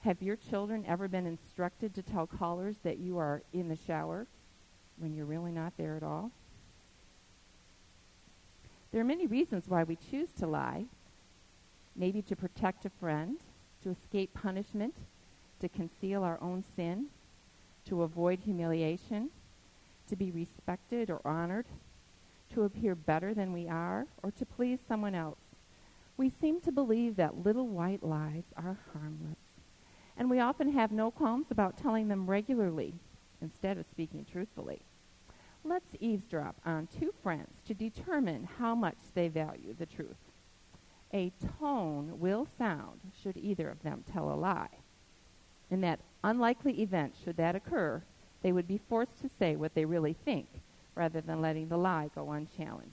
have 0.00 0.22
your 0.22 0.36
children 0.36 0.84
ever 0.86 1.08
been 1.08 1.26
instructed 1.26 1.94
to 1.94 2.02
tell 2.02 2.26
callers 2.26 2.76
that 2.84 2.98
you 2.98 3.18
are 3.18 3.42
in 3.52 3.68
the 3.68 3.78
shower 3.86 4.26
when 4.98 5.14
you're 5.14 5.26
really 5.26 5.52
not 5.52 5.72
there 5.76 5.96
at 5.96 6.02
all? 6.02 6.30
There 8.92 9.00
are 9.00 9.04
many 9.04 9.26
reasons 9.26 9.64
why 9.68 9.84
we 9.84 9.96
choose 10.10 10.30
to 10.38 10.46
lie. 10.46 10.84
Maybe 11.94 12.22
to 12.22 12.36
protect 12.36 12.84
a 12.84 12.90
friend, 12.90 13.38
to 13.82 13.90
escape 13.90 14.32
punishment, 14.34 14.94
to 15.60 15.68
conceal 15.68 16.24
our 16.24 16.38
own 16.40 16.64
sin, 16.76 17.06
to 17.90 18.02
avoid 18.02 18.38
humiliation, 18.38 19.28
to 20.08 20.16
be 20.16 20.30
respected 20.30 21.10
or 21.10 21.20
honored, 21.24 21.66
to 22.54 22.62
appear 22.62 22.94
better 22.94 23.34
than 23.34 23.52
we 23.52 23.68
are, 23.68 24.06
or 24.22 24.30
to 24.30 24.46
please 24.46 24.78
someone 24.86 25.14
else. 25.14 25.38
We 26.16 26.30
seem 26.30 26.60
to 26.60 26.72
believe 26.72 27.16
that 27.16 27.44
little 27.44 27.66
white 27.66 28.02
lies 28.02 28.44
are 28.56 28.78
harmless, 28.92 29.38
and 30.16 30.30
we 30.30 30.38
often 30.38 30.72
have 30.72 30.92
no 30.92 31.10
qualms 31.10 31.50
about 31.50 31.76
telling 31.76 32.08
them 32.08 32.30
regularly 32.30 32.94
instead 33.42 33.76
of 33.76 33.86
speaking 33.86 34.24
truthfully. 34.30 34.82
Let's 35.64 35.96
eavesdrop 35.98 36.56
on 36.64 36.88
two 36.98 37.12
friends 37.22 37.60
to 37.66 37.74
determine 37.74 38.48
how 38.58 38.74
much 38.74 38.98
they 39.14 39.28
value 39.28 39.74
the 39.76 39.86
truth. 39.86 40.16
A 41.12 41.32
tone 41.58 42.20
will 42.20 42.46
sound 42.56 43.00
should 43.20 43.36
either 43.36 43.68
of 43.68 43.82
them 43.82 44.04
tell 44.12 44.32
a 44.32 44.36
lie. 44.36 44.78
In 45.70 45.80
that 45.80 46.00
unlikely 46.22 46.80
event, 46.82 47.14
should 47.24 47.36
that 47.36 47.56
occur, 47.56 48.02
they 48.42 48.52
would 48.52 48.66
be 48.66 48.80
forced 48.88 49.20
to 49.20 49.28
say 49.38 49.56
what 49.56 49.74
they 49.74 49.84
really 49.84 50.14
think 50.24 50.46
rather 50.94 51.20
than 51.20 51.40
letting 51.40 51.68
the 51.68 51.76
lie 51.76 52.10
go 52.14 52.30
unchallenged. 52.30 52.92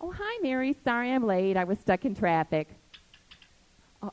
Oh, 0.00 0.12
hi, 0.14 0.38
Mary. 0.42 0.76
Sorry 0.84 1.10
I'm 1.10 1.24
late. 1.24 1.56
I 1.56 1.64
was 1.64 1.78
stuck 1.78 2.04
in 2.04 2.14
traffic. 2.14 2.68
Oh, 4.02 4.10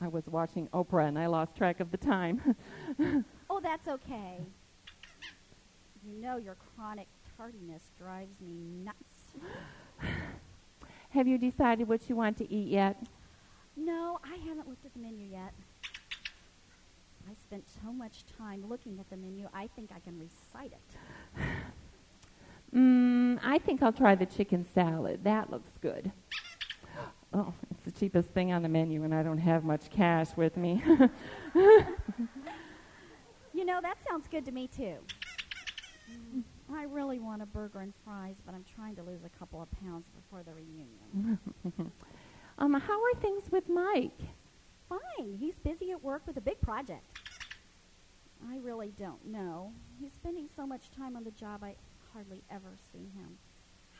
I 0.00 0.06
was 0.06 0.22
watching 0.28 0.68
Oprah 0.68 1.08
and 1.08 1.18
I 1.18 1.26
lost 1.26 1.56
track 1.56 1.80
of 1.80 1.90
the 1.90 1.96
time. 1.96 2.54
oh, 3.50 3.60
that's 3.60 3.88
okay. 3.88 4.38
You 6.06 6.20
know 6.20 6.36
your 6.36 6.56
chronic 6.76 7.06
tardiness 7.36 7.82
drives 7.96 8.38
me 8.40 8.60
nuts. 8.84 9.36
Have 11.10 11.26
you 11.26 11.38
decided 11.38 11.88
what 11.88 12.10
you 12.10 12.16
want 12.16 12.36
to 12.38 12.52
eat 12.52 12.68
yet? 12.68 13.02
No, 13.74 14.18
I 14.22 14.36
haven't 14.46 14.68
looked 14.68 14.84
at 14.84 14.92
the 14.92 15.00
menu 15.00 15.24
yet. 15.24 15.54
I 17.26 17.32
spent 17.40 17.64
so 17.82 17.90
much 17.90 18.24
time 18.36 18.68
looking 18.68 19.00
at 19.00 19.08
the 19.08 19.16
menu, 19.16 19.48
I 19.54 19.68
think 19.74 19.92
I 19.96 20.00
can 20.00 20.18
recite 20.18 20.72
it. 20.72 21.40
Mm, 22.74 23.38
I 23.40 23.58
think 23.58 23.84
I'll 23.84 23.92
try 23.92 24.16
the 24.16 24.26
chicken 24.26 24.66
salad. 24.74 25.22
That 25.22 25.48
looks 25.50 25.78
good. 25.80 26.10
Oh, 27.32 27.52
it's 27.72 27.84
the 27.84 27.90
cheapest 27.90 28.30
thing 28.30 28.52
on 28.52 28.62
the 28.62 28.68
menu, 28.68 29.02
and 29.02 29.12
I 29.12 29.24
don't 29.24 29.38
have 29.38 29.64
much 29.64 29.90
cash 29.90 30.28
with 30.36 30.56
me. 30.56 30.80
you 33.52 33.64
know, 33.64 33.80
that 33.80 33.96
sounds 34.08 34.28
good 34.28 34.44
to 34.44 34.52
me, 34.52 34.68
too. 34.68 34.98
Mm, 36.10 36.42
I 36.72 36.84
really 36.84 37.18
want 37.18 37.42
a 37.42 37.46
burger 37.46 37.80
and 37.80 37.92
fries, 38.04 38.36
but 38.44 38.54
I'm 38.54 38.64
trying 38.74 38.96
to 38.96 39.02
lose 39.02 39.20
a 39.24 39.38
couple 39.38 39.62
of 39.62 39.68
pounds 39.82 40.06
before 40.14 40.42
the 40.42 40.52
reunion. 40.52 41.38
um, 42.58 42.74
how 42.74 43.02
are 43.02 43.20
things 43.20 43.44
with 43.50 43.68
Mike? 43.68 44.20
Fine. 44.88 45.36
He's 45.38 45.54
busy 45.64 45.90
at 45.92 46.02
work 46.02 46.26
with 46.26 46.36
a 46.36 46.40
big 46.40 46.60
project. 46.60 47.04
I 48.50 48.58
really 48.58 48.92
don't 48.98 49.24
know. 49.26 49.72
He's 49.98 50.12
spending 50.12 50.48
so 50.54 50.66
much 50.66 50.90
time 50.96 51.16
on 51.16 51.24
the 51.24 51.30
job, 51.30 51.64
I 51.64 51.76
hardly 52.12 52.42
ever 52.50 52.76
see 52.92 53.10
him. 53.16 53.38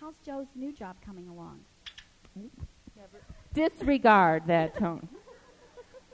How's 0.00 0.16
Joe's 0.18 0.48
new 0.54 0.72
job 0.72 0.96
coming 1.04 1.28
along? 1.28 1.60
Disregard 3.54 4.46
that 4.46 4.76
tone. 4.76 5.08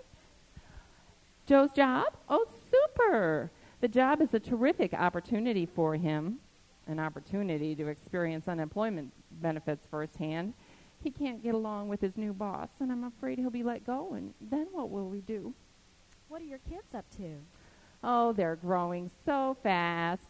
Joe's 1.47 1.73
job? 1.73 2.07
Oh, 2.29 2.47
super. 2.71 3.51
The 3.81 3.89
job 3.89 4.21
is 4.21 4.35
a 4.35 4.41
terrific 4.41 4.93
opportunity 4.93 5.65
for 5.65 5.97
him, 5.97 6.39
an 6.87 7.01
opportunity 7.01 7.75
to 7.77 7.89
experience 7.89 8.47
unemployment 8.47 9.13
benefits 9.41 9.87
firsthand. 9.91 10.53
He 11.03 11.11
can't 11.11 11.43
get 11.43 11.55
along 11.55 11.89
with 11.89 12.03
his 12.03 12.19
new 12.19 12.35
boss, 12.35 12.69
and 12.81 12.93
I'm 12.93 13.05
afraid 13.05 13.39
he'll 13.39 13.49
be 13.49 13.63
let 13.63 13.87
go, 13.87 14.13
and 14.13 14.35
then 14.39 14.67
what 14.73 14.91
will 14.91 15.09
we 15.09 15.23
do? 15.23 15.55
What 16.29 16.43
are 16.43 16.45
your 16.45 16.61
kids 16.69 16.95
up 16.95 17.07
to? 17.17 17.37
Oh, 18.05 18.35
they're 18.35 18.57
growing 18.57 19.11
so 19.25 19.57
fast. 19.63 20.25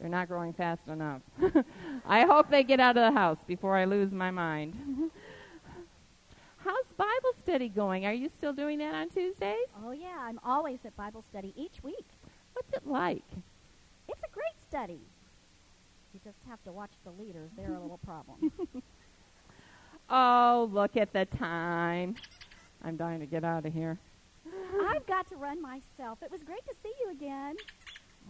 They're 0.00 0.08
not 0.08 0.28
growing 0.28 0.54
fast 0.54 0.88
enough. 0.88 1.20
I 2.06 2.24
hope 2.24 2.48
they 2.48 2.64
get 2.64 2.80
out 2.80 2.96
of 2.96 3.12
the 3.12 3.18
house 3.18 3.38
before 3.46 3.76
I 3.76 3.84
lose 3.84 4.10
my 4.10 4.30
mind. 4.30 5.10
How's 6.64 6.92
Bible 6.96 7.32
study 7.42 7.68
going? 7.68 8.04
Are 8.06 8.12
you 8.12 8.28
still 8.28 8.52
doing 8.52 8.78
that 8.78 8.94
on 8.94 9.08
Tuesdays? 9.08 9.56
Oh, 9.84 9.92
yeah. 9.92 10.18
I'm 10.20 10.38
always 10.44 10.78
at 10.84 10.94
Bible 10.96 11.24
study 11.30 11.54
each 11.56 11.82
week. 11.82 12.04
What's 12.52 12.72
it 12.74 12.86
like? 12.86 13.24
It's 14.08 14.20
a 14.22 14.28
great 14.34 14.60
study. 14.68 15.00
You 16.12 16.20
just 16.24 16.36
have 16.48 16.62
to 16.64 16.72
watch 16.72 16.90
the 17.04 17.10
leaders. 17.12 17.50
They're 17.56 17.72
a 17.72 17.80
little 17.80 17.98
problem. 18.04 18.52
oh, 20.10 20.68
look 20.72 20.96
at 20.96 21.12
the 21.12 21.24
time. 21.24 22.16
I'm 22.84 22.96
dying 22.96 23.20
to 23.20 23.26
get 23.26 23.44
out 23.44 23.64
of 23.64 23.72
here. 23.72 23.98
I've 24.88 25.06
got 25.06 25.28
to 25.30 25.36
run 25.36 25.62
myself. 25.62 26.18
It 26.22 26.30
was 26.30 26.42
great 26.42 26.64
to 26.66 26.74
see 26.82 26.92
you 27.04 27.10
again. 27.12 27.56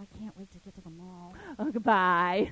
I 0.01 0.19
can't 0.19 0.37
wait 0.39 0.51
to 0.53 0.59
get 0.59 0.75
to 0.77 0.81
the 0.83 0.91
mall. 0.91 1.35
Oh, 1.59 1.71
goodbye. 1.71 2.51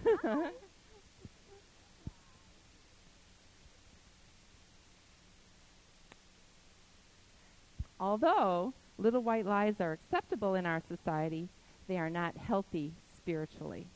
Although 8.00 8.74
little 8.96 9.22
white 9.22 9.46
lies 9.46 9.80
are 9.80 9.92
acceptable 9.92 10.54
in 10.54 10.66
our 10.66 10.82
society, 10.86 11.48
they 11.88 11.98
are 11.98 12.10
not 12.10 12.36
healthy 12.36 12.92
spiritually. 13.16 13.86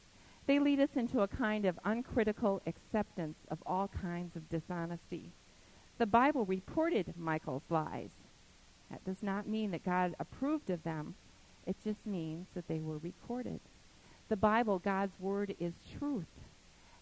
They 0.47 0.59
lead 0.59 0.81
us 0.81 0.97
into 0.97 1.21
a 1.21 1.29
kind 1.29 1.65
of 1.65 1.79
uncritical 1.85 2.61
acceptance 2.67 3.38
of 3.49 3.62
all 3.65 3.88
kinds 3.88 4.35
of 4.35 4.49
dishonesty. 4.49 5.31
The 5.99 6.07
Bible 6.07 6.45
reported 6.45 7.15
Michal's 7.17 7.62
lies. 7.71 8.11
That 8.91 9.05
does 9.05 9.23
not 9.23 9.47
mean 9.47 9.71
that 9.71 9.85
God 9.85 10.15
approved 10.19 10.69
of 10.71 10.83
them, 10.83 11.15
it 11.65 11.77
just 11.85 12.05
means 12.05 12.49
that 12.55 12.67
they 12.67 12.81
were 12.81 12.99
recorded. 12.99 13.61
The 14.29 14.37
Bible, 14.37 14.79
God's 14.79 15.19
Word, 15.21 15.55
is 15.61 15.75
truth. 15.99 16.27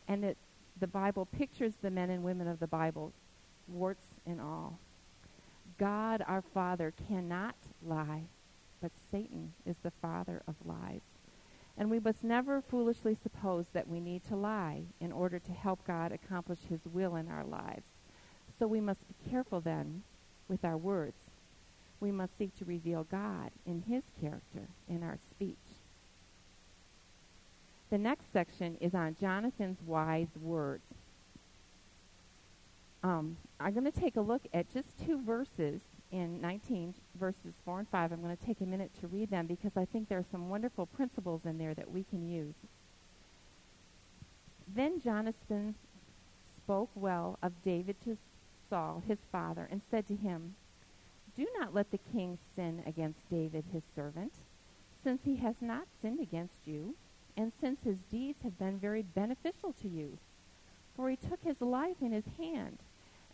And 0.07 0.23
that 0.25 0.37
the 0.79 0.87
Bible 0.87 1.27
pictures 1.27 1.75
the 1.81 1.91
men 1.91 2.11
and 2.11 2.23
women 2.23 2.47
of 2.47 2.61
the 2.61 2.67
Bible, 2.67 3.13
warts 3.69 4.07
and 4.27 4.41
all. 4.41 4.79
God, 5.81 6.23
our 6.29 6.43
Father, 6.43 6.93
cannot 7.09 7.57
lie, 7.83 8.25
but 8.83 8.93
Satan 9.11 9.55
is 9.65 9.79
the 9.79 9.91
father 9.91 10.43
of 10.47 10.55
lies. 10.65 11.01
And 11.77 11.91
we 11.91 11.99
must 11.99 12.23
never 12.23 12.61
foolishly 12.61 13.17
suppose 13.21 13.69
that 13.73 13.89
we 13.89 13.99
need 13.99 14.23
to 14.29 14.37
lie 14.37 14.83
in 15.01 15.11
order 15.11 15.39
to 15.39 15.53
help 15.53 15.87
God 15.87 16.13
accomplish 16.13 16.59
his 16.69 16.81
will 16.85 17.17
in 17.17 17.29
our 17.29 17.45
lives. 17.45 17.97
So 18.59 18.67
we 18.67 18.83
must 18.83 19.01
be 19.09 19.31
careful 19.31 19.63
then 19.63 20.03
with 20.49 20.65
our 20.65 20.77
words 20.77 21.31
we 22.01 22.11
must 22.11 22.37
seek 22.37 22.57
to 22.59 22.65
reveal 22.65 23.05
God 23.05 23.51
in 23.67 23.83
his 23.83 24.03
character 24.21 24.69
in 24.89 25.03
our 25.03 25.19
speech. 25.31 25.57
The 27.91 27.99
next 27.99 28.33
section 28.33 28.77
is 28.81 28.95
on 28.95 29.17
Jonathan's 29.21 29.83
wise 29.85 30.29
words. 30.41 30.83
Um, 33.03 33.37
I'm 33.59 33.73
going 33.73 33.91
to 33.91 34.01
take 34.01 34.17
a 34.17 34.21
look 34.21 34.43
at 34.53 34.73
just 34.73 34.89
two 35.05 35.23
verses 35.23 35.81
in 36.13 36.41
19, 36.41 36.95
verses 37.19 37.55
4 37.65 37.81
and 37.81 37.89
5. 37.89 38.13
I'm 38.13 38.23
going 38.23 38.37
to 38.37 38.45
take 38.45 38.61
a 38.61 38.67
minute 38.67 38.91
to 39.01 39.07
read 39.07 39.31
them 39.31 39.47
because 39.47 39.73
I 39.77 39.87
think 39.87 40.09
there 40.09 40.19
are 40.19 40.25
some 40.31 40.51
wonderful 40.51 40.87
principles 40.87 41.47
in 41.47 41.57
there 41.57 41.75
that 41.75 41.91
we 41.91 42.05
can 42.05 42.29
use. 42.29 42.55
Then 44.69 45.01
Jonathan 45.01 45.75
spoke 46.57 46.91
well 46.95 47.39
of 47.43 47.65
David 47.65 47.97
to 48.05 48.19
Saul, 48.69 49.03
his 49.07 49.19
father, 49.33 49.67
and 49.71 49.81
said 49.91 50.07
to 50.09 50.15
him, 50.15 50.55
do 51.37 51.47
not 51.59 51.73
let 51.75 51.91
the 51.91 51.99
king 52.13 52.39
sin 52.55 52.83
against 52.87 53.31
David 53.31 53.65
his 53.73 53.83
servant, 53.95 54.33
since 55.03 55.23
he 55.25 55.37
has 55.37 55.57
not 55.63 55.87
sinned 56.03 56.21
against 56.21 56.67
you, 56.67 56.95
and 57.37 57.53
since 57.61 57.83
his 57.83 57.99
deeds 58.11 58.43
have 58.43 58.59
been 58.59 58.79
very 58.79 59.03
beneficial 59.03 59.73
to 59.81 59.89
you. 59.89 60.19
For 60.97 61.09
he 61.09 61.17
took 61.17 61.43
his 61.43 61.61
life 61.63 61.97
in 62.03 62.13
his 62.13 62.27
hand 62.37 62.79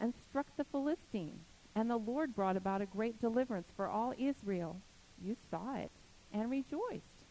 and 0.01 0.15
struck 0.15 0.47
the 0.57 0.65
Philistine, 0.65 1.41
and 1.75 1.91
the 1.91 1.97
Lord 1.97 2.35
brought 2.35 2.57
about 2.57 2.83
a 2.83 2.87
great 2.87 3.21
deliverance 3.21 3.69
for 3.77 3.89
all 3.89 4.15
Israel. 4.19 4.81
You 5.23 5.37
saw 5.51 5.77
it 5.77 5.91
and 6.33 6.51
rejoiced. 6.51 7.25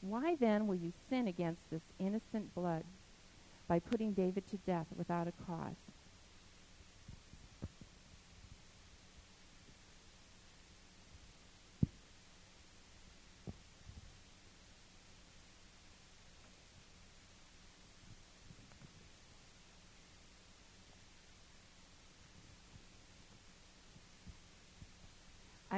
Why 0.00 0.36
then 0.36 0.66
will 0.66 0.76
you 0.76 0.92
sin 1.08 1.26
against 1.26 1.70
this 1.70 1.92
innocent 1.98 2.54
blood 2.54 2.84
by 3.66 3.80
putting 3.80 4.12
David 4.12 4.46
to 4.48 4.56
death 4.58 4.86
without 4.96 5.28
a 5.28 5.32
cause? 5.32 5.87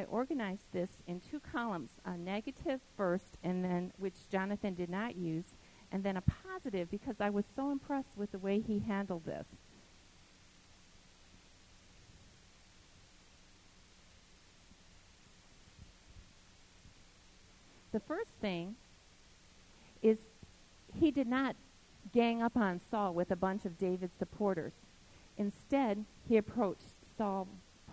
I 0.00 0.04
organized 0.04 0.72
this 0.72 0.88
in 1.06 1.20
two 1.20 1.40
columns, 1.40 1.90
a 2.06 2.16
negative 2.16 2.80
first, 2.96 3.36
and 3.44 3.62
then 3.62 3.92
which 3.98 4.14
Jonathan 4.32 4.72
did 4.72 4.88
not 4.88 5.14
use, 5.14 5.44
and 5.92 6.02
then 6.02 6.16
a 6.16 6.22
positive 6.22 6.90
because 6.90 7.16
I 7.20 7.28
was 7.28 7.44
so 7.54 7.70
impressed 7.70 8.16
with 8.16 8.32
the 8.32 8.38
way 8.38 8.60
he 8.60 8.78
handled 8.78 9.26
this. 9.26 9.46
The 17.92 18.00
first 18.00 18.30
thing 18.40 18.76
is 20.00 20.16
he 20.94 21.10
did 21.10 21.26
not 21.26 21.56
gang 22.14 22.40
up 22.40 22.56
on 22.56 22.80
Saul 22.90 23.12
with 23.12 23.30
a 23.30 23.36
bunch 23.36 23.66
of 23.66 23.76
David's 23.76 24.16
supporters. 24.18 24.72
Instead, 25.36 26.06
he 26.26 26.38
approached 26.38 26.94
Saul 27.18 27.48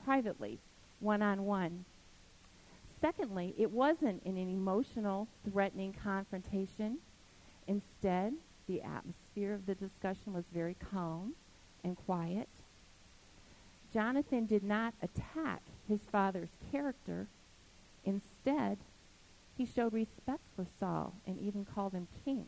privately, 0.05 0.59
one 1.01 1.21
on 1.21 1.43
one, 1.43 1.83
Secondly, 2.99 3.53
it 3.57 3.71
wasn't 3.71 4.23
an 4.23 4.37
emotional, 4.37 5.27
threatening 5.49 5.93
confrontation. 5.93 6.97
Instead, 7.67 8.33
the 8.67 8.81
atmosphere 8.81 9.53
of 9.53 9.65
the 9.65 9.75
discussion 9.75 10.33
was 10.33 10.45
very 10.53 10.75
calm 10.91 11.33
and 11.83 11.95
quiet. 11.95 12.49
Jonathan 13.93 14.45
did 14.45 14.63
not 14.63 14.93
attack 15.01 15.61
his 15.87 16.01
father's 16.11 16.49
character. 16.71 17.27
Instead, 18.03 18.79
he 19.57 19.65
showed 19.65 19.93
respect 19.93 20.41
for 20.55 20.65
Saul 20.79 21.13
and 21.25 21.39
even 21.39 21.65
called 21.65 21.93
him 21.93 22.07
king. 22.25 22.47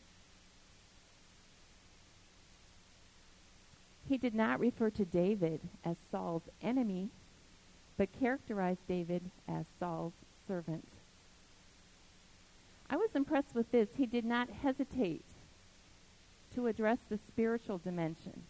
He 4.07 4.17
did 4.17 4.33
not 4.33 4.59
refer 4.59 4.89
to 4.89 5.05
David 5.05 5.61
as 5.85 5.97
Saul's 6.11 6.49
enemy 6.63 7.11
but 7.99 8.17
characterized 8.17 8.87
David 8.87 9.29
as 9.45 9.65
Saul's 9.77 10.13
servant. 10.49 10.87
I 12.89 12.97
was 12.97 13.11
impressed 13.13 13.53
with 13.53 13.71
this. 13.71 13.89
He 13.95 14.07
did 14.07 14.25
not 14.25 14.49
hesitate 14.49 15.23
to 16.55 16.65
address 16.65 16.97
the 17.07 17.19
spiritual 17.27 17.77
dimension. 17.77 18.41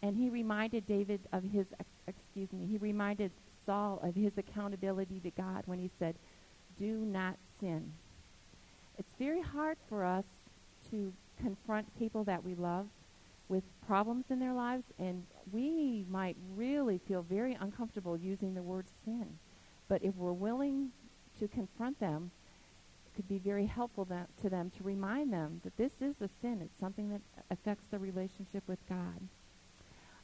And 0.00 0.16
he 0.16 0.30
reminded 0.30 0.86
David 0.86 1.20
of 1.32 1.42
his, 1.42 1.66
excuse 2.06 2.52
me, 2.52 2.64
he 2.66 2.78
reminded 2.78 3.32
Saul 3.66 3.98
of 4.04 4.14
his 4.14 4.38
accountability 4.38 5.18
to 5.20 5.30
God 5.32 5.64
when 5.66 5.80
he 5.80 5.90
said, 5.98 6.14
Do 6.78 6.92
not 6.92 7.34
sin. 7.58 7.92
It's 8.96 9.14
very 9.18 9.42
hard 9.42 9.78
for 9.88 10.04
us 10.04 10.26
to 10.92 11.12
confront 11.42 11.98
people 11.98 12.22
that 12.24 12.44
we 12.44 12.54
love 12.54 12.86
with 13.48 13.64
problems 13.84 14.26
in 14.30 14.38
their 14.38 14.52
lives, 14.52 14.84
and 14.98 15.24
we 15.50 16.04
might 16.08 16.36
really 16.54 17.00
feel 17.08 17.22
very 17.22 17.56
uncomfortable 17.58 18.16
using 18.16 18.54
the 18.54 18.62
word 18.62 18.86
sin. 19.04 19.38
But 19.88 20.04
if 20.04 20.14
we're 20.14 20.32
willing 20.32 20.90
to 21.40 21.48
confront 21.48 22.00
them, 22.00 22.30
it 23.06 23.16
could 23.16 23.28
be 23.28 23.38
very 23.38 23.66
helpful 23.66 24.04
that, 24.06 24.28
to 24.42 24.48
them 24.48 24.70
to 24.76 24.84
remind 24.84 25.32
them 25.32 25.60
that 25.64 25.76
this 25.76 25.92
is 26.00 26.20
a 26.20 26.28
sin. 26.40 26.60
It's 26.62 26.78
something 26.78 27.10
that 27.10 27.20
affects 27.50 27.84
the 27.90 27.98
relationship 27.98 28.62
with 28.66 28.78
God. 28.88 29.28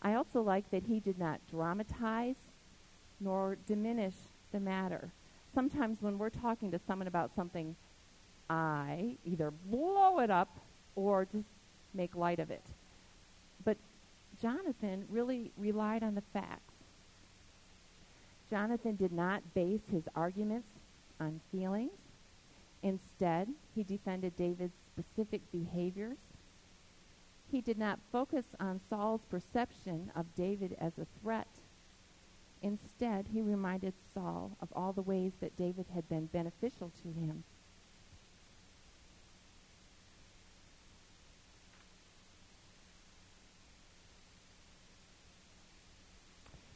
I 0.02 0.14
also 0.14 0.42
like 0.42 0.70
that 0.70 0.84
he 0.84 1.00
did 1.00 1.18
not 1.18 1.40
dramatize 1.50 2.36
nor 3.20 3.56
diminish 3.66 4.14
the 4.52 4.60
matter. 4.60 5.10
Sometimes 5.54 6.02
when 6.02 6.18
we're 6.18 6.30
talking 6.30 6.70
to 6.72 6.80
someone 6.86 7.08
about 7.08 7.30
something, 7.34 7.74
I 8.50 9.16
either 9.24 9.50
blow 9.50 10.18
it 10.18 10.30
up 10.30 10.58
or 10.96 11.24
just 11.24 11.46
make 11.94 12.14
light 12.14 12.38
of 12.38 12.50
it. 12.50 12.64
But 13.64 13.78
Jonathan 14.42 15.06
really 15.08 15.52
relied 15.56 16.02
on 16.02 16.14
the 16.14 16.22
facts. 16.32 16.74
Jonathan 18.50 18.96
did 18.96 19.12
not 19.12 19.42
base 19.54 19.80
his 19.90 20.02
arguments 20.14 20.68
on 21.20 21.40
feelings. 21.50 21.92
Instead, 22.82 23.48
he 23.74 23.82
defended 23.82 24.36
David's 24.36 24.76
specific 24.92 25.40
behaviors. 25.50 26.18
He 27.50 27.60
did 27.60 27.78
not 27.78 27.98
focus 28.12 28.46
on 28.60 28.80
Saul's 28.88 29.24
perception 29.30 30.10
of 30.14 30.34
David 30.36 30.76
as 30.80 30.98
a 30.98 31.06
threat. 31.22 31.48
Instead, 32.62 33.28
he 33.32 33.42
reminded 33.42 33.94
Saul 34.12 34.56
of 34.60 34.68
all 34.74 34.92
the 34.92 35.02
ways 35.02 35.32
that 35.40 35.56
David 35.56 35.86
had 35.94 36.08
been 36.08 36.26
beneficial 36.26 36.90
to 37.02 37.08
him. 37.08 37.44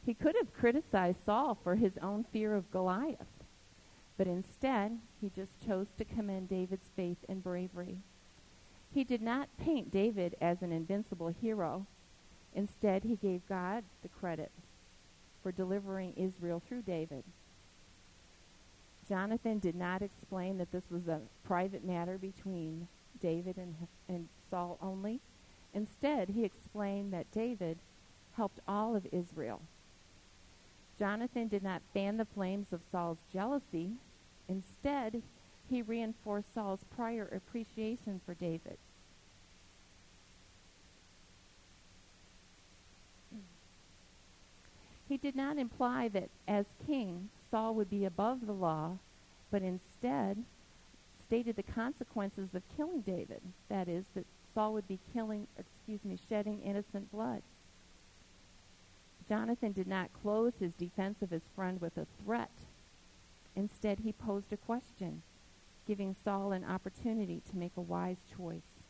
He 0.05 0.13
could 0.15 0.35
have 0.37 0.53
criticized 0.53 1.23
Saul 1.23 1.57
for 1.63 1.75
his 1.75 1.97
own 2.01 2.23
fear 2.31 2.55
of 2.55 2.71
Goliath, 2.71 3.27
but 4.19 4.27
instead 4.27 4.99
he 5.21 5.31
just 5.33 5.53
chose 5.65 5.87
to 5.97 6.03
commend 6.03 6.49
David's 6.49 6.89
faith 6.93 7.19
and 7.29 7.41
bravery. 7.41 7.95
He 8.93 9.05
did 9.05 9.21
not 9.21 9.47
paint 9.57 9.91
David 9.91 10.35
as 10.41 10.61
an 10.61 10.73
invincible 10.73 11.29
hero. 11.29 11.85
Instead, 12.53 13.05
he 13.05 13.15
gave 13.15 13.47
God 13.47 13.85
the 14.01 14.09
credit 14.09 14.51
for 15.41 15.53
delivering 15.53 16.13
Israel 16.17 16.61
through 16.67 16.81
David. 16.81 17.23
Jonathan 19.07 19.57
did 19.57 19.75
not 19.75 20.01
explain 20.01 20.57
that 20.57 20.73
this 20.73 20.91
was 20.91 21.07
a 21.07 21.21
private 21.45 21.85
matter 21.85 22.17
between 22.17 22.89
David 23.21 23.55
and, 23.55 23.73
and 24.09 24.27
Saul 24.49 24.77
only. 24.81 25.21
Instead, 25.73 26.29
he 26.29 26.43
explained 26.43 27.13
that 27.13 27.31
David 27.31 27.77
helped 28.35 28.59
all 28.67 28.97
of 28.97 29.07
Israel 29.13 29.61
Jonathan 30.99 31.47
did 31.47 31.63
not 31.63 31.81
fan 31.93 32.17
the 32.17 32.25
flames 32.25 32.73
of 32.73 32.81
Saul's 32.91 33.23
jealousy. 33.31 33.93
Instead, 34.49 35.21
he 35.69 35.81
reinforced 35.81 36.53
Saul's 36.53 36.83
prior 36.95 37.29
appreciation 37.31 38.19
for 38.25 38.33
David. 38.33 38.77
He 45.07 45.17
did 45.17 45.35
not 45.35 45.57
imply 45.57 46.07
that 46.09 46.29
as 46.47 46.65
king, 46.85 47.29
Saul 47.49 47.73
would 47.75 47.89
be 47.89 48.05
above 48.05 48.45
the 48.45 48.53
law, 48.53 48.97
but 49.49 49.61
instead 49.61 50.43
stated 51.23 51.55
the 51.55 51.63
consequences 51.63 52.53
of 52.53 52.63
killing 52.75 53.01
David. 53.01 53.41
That 53.69 53.87
is, 53.87 54.05
that 54.15 54.25
Saul 54.53 54.73
would 54.73 54.87
be 54.87 54.99
killing, 55.13 55.47
excuse 55.57 56.03
me, 56.03 56.17
shedding 56.29 56.61
innocent 56.61 57.11
blood. 57.11 57.41
Jonathan 59.27 59.71
did 59.71 59.87
not 59.87 60.09
close 60.21 60.53
his 60.59 60.73
defense 60.73 61.21
of 61.21 61.29
his 61.29 61.43
friend 61.55 61.79
with 61.79 61.97
a 61.97 62.07
threat. 62.23 62.49
Instead, 63.59 63.99
he 63.99 64.13
posed 64.13 64.53
a 64.53 64.57
question, 64.57 65.21
giving 65.85 66.15
Saul 66.23 66.53
an 66.53 66.63
opportunity 66.63 67.41
to 67.49 67.57
make 67.57 67.73
a 67.75 67.81
wise 67.81 68.23
choice. 68.37 68.85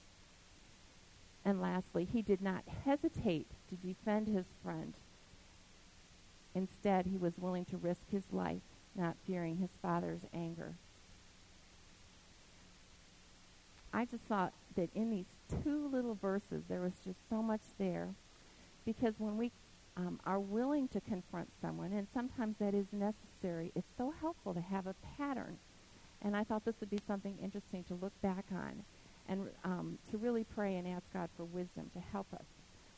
And 1.43 1.59
lastly, 1.59 2.05
he 2.05 2.21
did 2.21 2.39
not 2.39 2.63
hesitate 2.85 3.47
to 3.69 3.75
defend 3.75 4.27
his 4.27 4.45
friend. 4.63 4.93
Instead, 6.53 7.07
he 7.07 7.17
was 7.17 7.33
willing 7.39 7.65
to 7.65 7.77
risk 7.77 8.11
his 8.11 8.31
life, 8.31 8.61
not 8.95 9.15
fearing 9.25 9.57
his 9.57 9.71
father's 9.81 10.21
anger. 10.35 10.75
I 13.91 14.05
just 14.05 14.23
thought 14.25 14.53
that 14.75 14.91
in 14.93 15.09
these 15.09 15.31
two 15.63 15.89
little 15.91 16.13
verses, 16.13 16.61
there 16.69 16.81
was 16.81 16.93
just 17.03 17.27
so 17.27 17.41
much 17.41 17.63
there. 17.79 18.09
Because 18.85 19.15
when 19.17 19.35
we 19.35 19.51
um, 19.99 20.19
are 20.25 20.39
willing 20.39 20.87
to 20.89 21.01
confront 21.01 21.49
someone, 21.61 21.91
and 21.91 22.07
sometimes 22.13 22.55
that 22.59 22.73
is 22.73 22.85
necessary. 22.93 23.71
It's 23.75 23.91
so 23.97 24.13
helpful 24.21 24.53
to 24.53 24.61
have 24.61 24.87
a 24.87 24.95
pattern. 25.17 25.57
And 26.21 26.35
I 26.37 26.43
thought 26.43 26.63
this 26.63 26.79
would 26.79 26.89
be 26.89 27.01
something 27.05 27.37
interesting 27.41 27.83
to 27.85 27.95
look 27.95 28.13
back 28.21 28.45
on 28.51 28.83
and 29.27 29.49
um, 29.63 29.97
to 30.09 30.17
really 30.17 30.45
pray 30.45 30.77
and 30.77 30.87
ask 30.87 31.03
God 31.13 31.29
for 31.35 31.43
wisdom 31.43 31.91
to 31.93 31.99
help 31.99 32.27
us 32.33 32.45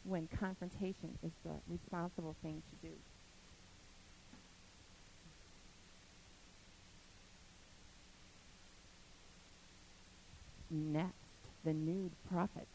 when 0.04 0.28
confrontation 0.28 1.18
is 1.24 1.32
the 1.44 1.52
responsible 1.68 2.36
thing 2.42 2.62
to 2.70 2.88
do. 2.88 2.94
Next, 10.70 11.16
the 11.66 11.74
nude 11.74 12.14
prophet. 12.30 12.68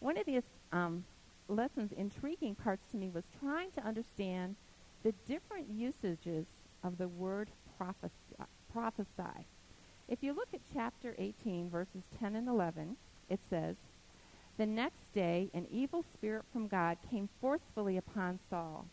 One 0.00 0.16
of 0.16 0.26
the 0.26 0.42
um, 0.72 1.04
lesson's 1.48 1.92
intriguing 1.92 2.54
parts 2.54 2.84
to 2.90 2.96
me 2.96 3.10
was 3.10 3.24
trying 3.40 3.70
to 3.72 3.84
understand 3.84 4.56
the 5.02 5.12
different 5.26 5.68
usages 5.68 6.46
of 6.82 6.98
the 6.98 7.08
word 7.08 7.50
prophesy. 7.76 8.12
Uh, 8.40 8.44
prophesy. 8.72 9.46
If 10.08 10.22
you 10.22 10.32
look 10.32 10.48
at 10.52 10.60
chapter 10.72 11.14
18, 11.18 11.70
verses 11.70 12.02
10 12.18 12.34
and 12.34 12.48
11, 12.48 12.96
it 13.28 13.40
says, 13.48 13.76
The 14.58 14.66
next 14.66 15.12
day 15.14 15.50
an 15.54 15.66
evil 15.70 16.04
spirit 16.14 16.44
from 16.52 16.66
God 16.66 16.98
came 17.10 17.28
forcefully 17.40 17.96
upon 17.96 18.40
Saul. 18.50 18.86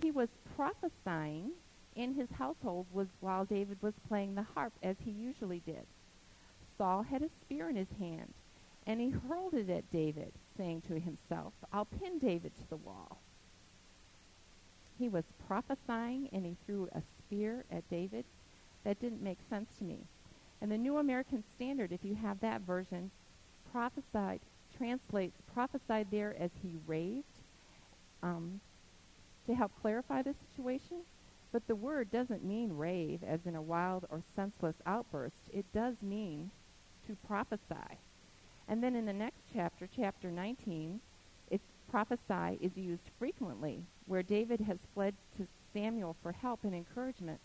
He 0.00 0.10
was 0.10 0.28
prophesying 0.54 1.52
in 1.94 2.14
his 2.14 2.28
household 2.38 2.86
was 2.92 3.08
while 3.20 3.44
David 3.44 3.78
was 3.82 3.94
playing 4.06 4.34
the 4.34 4.46
harp 4.54 4.72
as 4.82 4.96
he 5.04 5.10
usually 5.10 5.60
did. 5.66 5.86
Saul 6.78 7.02
had 7.02 7.22
a 7.22 7.30
spear 7.40 7.68
in 7.70 7.76
his 7.76 7.92
hand, 7.98 8.34
and 8.86 9.00
he 9.00 9.10
hurled 9.10 9.54
it 9.54 9.70
at 9.70 9.90
David 9.90 10.32
saying 10.56 10.82
to 10.88 10.98
himself, 10.98 11.52
I'll 11.72 11.86
pin 11.86 12.18
David 12.18 12.52
to 12.56 12.68
the 12.68 12.76
wall. 12.76 13.18
He 14.98 15.08
was 15.08 15.24
prophesying 15.46 16.28
and 16.32 16.46
he 16.46 16.56
threw 16.64 16.88
a 16.92 17.02
spear 17.18 17.64
at 17.70 17.88
David. 17.90 18.24
That 18.84 19.00
didn't 19.00 19.22
make 19.22 19.38
sense 19.50 19.68
to 19.78 19.84
me. 19.84 19.98
And 20.60 20.70
the 20.70 20.78
New 20.78 20.96
American 20.98 21.44
Standard, 21.54 21.92
if 21.92 22.04
you 22.04 22.14
have 22.14 22.40
that 22.40 22.62
version, 22.62 23.10
prophesied, 23.72 24.40
translates 24.76 25.36
prophesied 25.52 26.06
there 26.10 26.34
as 26.38 26.50
he 26.62 26.76
raved 26.86 27.24
um, 28.22 28.60
to 29.46 29.54
help 29.54 29.72
clarify 29.80 30.22
the 30.22 30.34
situation. 30.50 30.98
But 31.52 31.66
the 31.66 31.76
word 31.76 32.10
doesn't 32.10 32.44
mean 32.44 32.76
rave 32.76 33.22
as 33.22 33.40
in 33.46 33.54
a 33.54 33.62
wild 33.62 34.06
or 34.10 34.22
senseless 34.34 34.76
outburst. 34.86 35.36
It 35.52 35.64
does 35.72 35.94
mean 36.02 36.50
to 37.06 37.16
prophesy. 37.26 37.98
And 38.68 38.82
then 38.82 38.96
in 38.96 39.06
the 39.06 39.12
next 39.12 39.42
chapter, 39.52 39.88
chapter 39.94 40.30
19, 40.30 41.00
it 41.50 41.60
prophesy 41.90 42.58
is 42.60 42.76
used 42.76 43.08
frequently, 43.18 43.84
where 44.06 44.22
David 44.22 44.60
has 44.60 44.78
fled 44.92 45.14
to 45.36 45.46
Samuel 45.72 46.16
for 46.22 46.32
help 46.32 46.60
and 46.64 46.74
encouragement. 46.74 47.40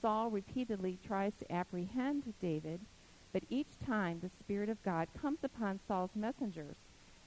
Saul 0.00 0.30
repeatedly 0.30 0.98
tries 1.04 1.32
to 1.40 1.52
apprehend 1.52 2.32
David, 2.40 2.80
but 3.32 3.42
each 3.50 3.78
time 3.84 4.20
the 4.20 4.28
Spirit 4.28 4.68
of 4.68 4.82
God 4.82 5.08
comes 5.20 5.38
upon 5.42 5.80
Saul's 5.88 6.14
messengers, 6.14 6.76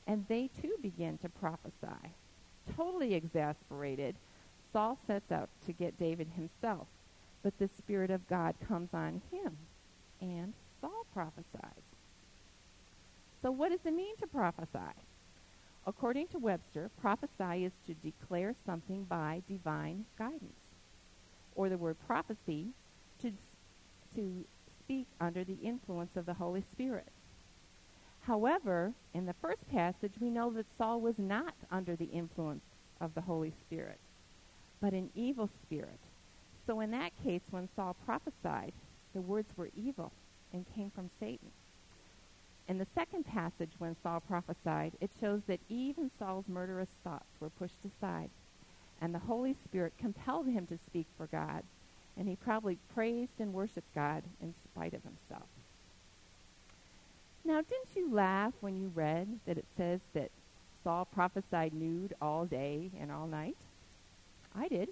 and 0.08 0.26
they 0.28 0.50
too 0.62 0.76
begin 0.82 1.18
to 1.18 1.30
prophesy. 1.30 2.14
Totally 2.76 3.16
exasperated, 3.16 4.16
Saul 4.72 4.98
sets 5.08 5.32
out 5.32 5.50
to 5.66 5.74
get 5.74 6.00
David 6.00 6.28
himself, 6.36 6.88
but 7.44 7.58
the 7.58 7.68
Spirit 7.68 8.12
of 8.12 8.28
God 8.30 8.56
comes 8.66 8.94
on 8.94 9.22
him, 9.32 9.58
and 10.22 10.54
Saul 10.80 11.06
prophesies. 11.14 11.89
So, 13.42 13.52
what 13.52 13.72
does 13.72 13.86
it 13.86 13.94
mean 13.94 14.16
to 14.18 14.28
prophesy? 14.28 14.94
According 15.88 16.28
to 16.30 16.40
Webster, 16.40 16.92
prophesy 17.02 17.66
is 17.66 17.74
to 17.88 17.94
declare 17.96 18.54
something 18.66 19.06
by 19.06 19.44
divine 19.48 20.06
guidance. 20.18 20.76
or 21.56 21.70
the 21.70 21.78
word 21.78 21.98
prophecy 22.08 22.70
to, 23.22 23.32
to 24.16 24.46
speak 24.80 25.08
under 25.20 25.44
the 25.44 25.58
influence 25.64 26.16
of 26.16 26.26
the 26.26 26.36
Holy 26.36 26.64
Spirit. 26.72 27.10
However, 28.22 28.94
in 29.14 29.26
the 29.26 29.34
first 29.34 29.70
passage, 29.72 30.14
we 30.20 30.30
know 30.30 30.52
that 30.52 30.68
Saul 30.78 31.02
was 31.02 31.20
not 31.20 31.56
under 31.72 31.96
the 31.96 32.06
influence 32.06 32.64
of 33.02 33.16
the 33.16 33.22
Holy 33.22 33.52
Spirit, 33.52 34.00
but 34.82 34.94
an 34.94 35.10
evil 35.16 35.50
spirit. 35.64 36.00
So 36.66 36.80
in 36.82 36.92
that 36.92 37.12
case, 37.24 37.44
when 37.52 37.70
Saul 37.76 37.96
prophesied, 38.06 38.74
the 39.14 39.22
words 39.22 39.52
were 39.58 39.72
evil 39.76 40.12
and 40.54 40.66
came 40.76 40.92
from 40.92 41.10
Satan. 41.20 41.52
In 42.70 42.78
the 42.78 42.86
second 42.86 43.26
passage, 43.26 43.72
when 43.80 43.96
Saul 43.96 44.20
prophesied, 44.20 44.92
it 45.02 45.10
shows 45.20 45.42
that 45.46 45.60
even 45.70 46.12
Saul's 46.20 46.48
murderous 46.48 47.00
thoughts 47.04 47.34
were 47.40 47.50
pushed 47.50 47.84
aside, 47.84 48.30
and 49.02 49.14
the 49.14 49.20
Holy 49.20 49.56
Spirit 49.56 49.94
compelled 49.98 50.48
him 50.48 50.68
to 50.68 50.78
speak 50.78 51.08
for 51.18 51.26
God, 51.26 51.64
and 52.16 52.28
he 52.28 52.36
probably 52.36 52.78
praised 52.94 53.40
and 53.40 53.54
worshiped 53.54 53.96
God 53.96 54.22
in 54.40 54.54
spite 54.64 54.94
of 54.94 55.04
himself. 55.04 55.50
Now, 57.44 57.62
didn't 57.62 57.96
you 57.96 58.14
laugh 58.14 58.54
when 58.62 58.80
you 58.80 58.92
read 58.94 59.40
that 59.48 59.58
it 59.58 59.66
says 59.76 60.02
that 60.14 60.30
Saul 60.84 61.06
prophesied 61.06 61.74
nude 61.74 62.14
all 62.22 62.46
day 62.46 62.92
and 63.02 63.12
all 63.12 63.26
night? 63.26 63.58
I 64.56 64.68
did. 64.68 64.90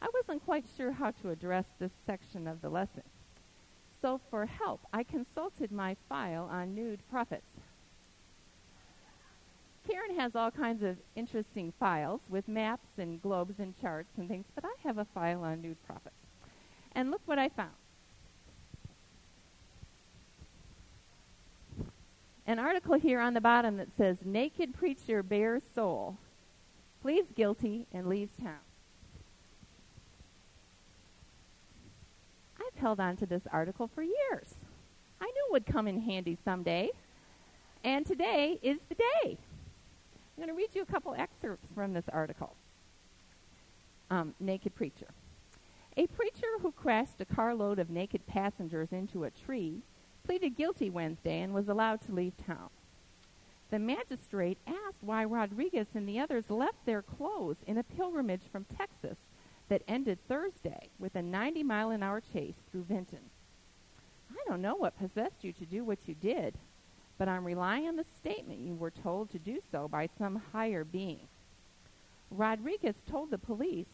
I 0.00 0.06
wasn't 0.14 0.44
quite 0.44 0.66
sure 0.76 0.92
how 0.92 1.10
to 1.10 1.30
address 1.30 1.66
this 1.80 1.92
section 2.06 2.46
of 2.46 2.62
the 2.62 2.68
lesson. 2.68 3.02
So, 4.00 4.20
for 4.30 4.46
help, 4.46 4.80
I 4.92 5.02
consulted 5.02 5.70
my 5.70 5.96
file 6.08 6.48
on 6.50 6.74
nude 6.74 7.00
prophets. 7.10 7.60
Karen 9.88 10.16
has 10.16 10.36
all 10.36 10.50
kinds 10.50 10.82
of 10.82 10.96
interesting 11.16 11.72
files 11.78 12.20
with 12.28 12.48
maps 12.48 12.90
and 12.96 13.20
globes 13.20 13.58
and 13.58 13.78
charts 13.80 14.16
and 14.16 14.28
things, 14.28 14.46
but 14.54 14.64
I 14.64 14.72
have 14.84 14.98
a 14.98 15.04
file 15.04 15.42
on 15.42 15.62
nude 15.62 15.84
prophets. 15.86 16.14
And 16.92 17.10
look 17.10 17.22
what 17.26 17.38
I 17.38 17.48
found. 17.48 17.70
An 22.46 22.58
article 22.58 22.94
here 22.94 23.20
on 23.20 23.34
the 23.34 23.40
bottom 23.40 23.76
that 23.76 23.96
says, 23.96 24.18
Naked 24.24 24.74
preacher 24.74 25.22
bears 25.22 25.62
soul, 25.74 26.16
pleads 27.02 27.30
guilty, 27.32 27.86
and 27.92 28.08
leaves 28.08 28.36
town. 28.36 28.58
I've 32.60 32.69
held 32.80 33.00
on 33.00 33.16
to 33.18 33.26
this 33.26 33.42
article 33.52 33.88
for 33.94 34.02
years. 34.02 34.54
I 35.20 35.26
knew 35.26 35.44
it 35.48 35.52
would 35.52 35.66
come 35.66 35.86
in 35.86 36.00
handy 36.00 36.36
someday. 36.44 36.90
And 37.84 38.04
today 38.04 38.58
is 38.62 38.80
the 38.88 38.94
day. 38.94 39.38
I'm 40.14 40.36
going 40.36 40.48
to 40.48 40.54
read 40.54 40.74
you 40.74 40.82
a 40.82 40.86
couple 40.86 41.14
excerpts 41.16 41.72
from 41.74 41.92
this 41.92 42.08
article. 42.12 42.54
Um, 44.10 44.34
naked 44.40 44.74
Preacher. 44.74 45.08
A 45.96 46.06
preacher 46.06 46.58
who 46.60 46.72
crashed 46.72 47.20
a 47.20 47.24
carload 47.24 47.78
of 47.78 47.90
naked 47.90 48.26
passengers 48.26 48.88
into 48.92 49.24
a 49.24 49.30
tree 49.30 49.82
pleaded 50.24 50.56
guilty 50.56 50.88
Wednesday 50.88 51.40
and 51.40 51.52
was 51.52 51.68
allowed 51.68 52.00
to 52.02 52.12
leave 52.12 52.32
town. 52.46 52.70
The 53.70 53.78
magistrate 53.78 54.58
asked 54.66 55.02
why 55.02 55.24
Rodriguez 55.24 55.88
and 55.94 56.08
the 56.08 56.18
others 56.18 56.50
left 56.50 56.86
their 56.86 57.02
clothes 57.02 57.58
in 57.66 57.78
a 57.78 57.82
pilgrimage 57.82 58.42
from 58.50 58.66
Texas 58.76 59.18
that 59.70 59.82
ended 59.88 60.18
Thursday 60.28 60.88
with 60.98 61.14
a 61.14 61.22
90 61.22 61.62
mile 61.62 61.90
an 61.90 62.02
hour 62.02 62.20
chase 62.32 62.56
through 62.70 62.82
Vinton. 62.82 63.30
I 64.30 64.48
don't 64.48 64.60
know 64.60 64.74
what 64.74 64.98
possessed 64.98 65.42
you 65.42 65.52
to 65.52 65.64
do 65.64 65.84
what 65.84 66.06
you 66.06 66.14
did, 66.14 66.54
but 67.16 67.28
I'm 67.28 67.44
relying 67.44 67.86
on 67.86 67.96
the 67.96 68.04
statement 68.18 68.58
you 68.60 68.74
were 68.74 68.90
told 68.90 69.30
to 69.30 69.38
do 69.38 69.60
so 69.70 69.88
by 69.88 70.08
some 70.18 70.42
higher 70.52 70.84
being. 70.84 71.28
Rodriguez 72.30 72.96
told 73.08 73.30
the 73.30 73.38
police 73.38 73.86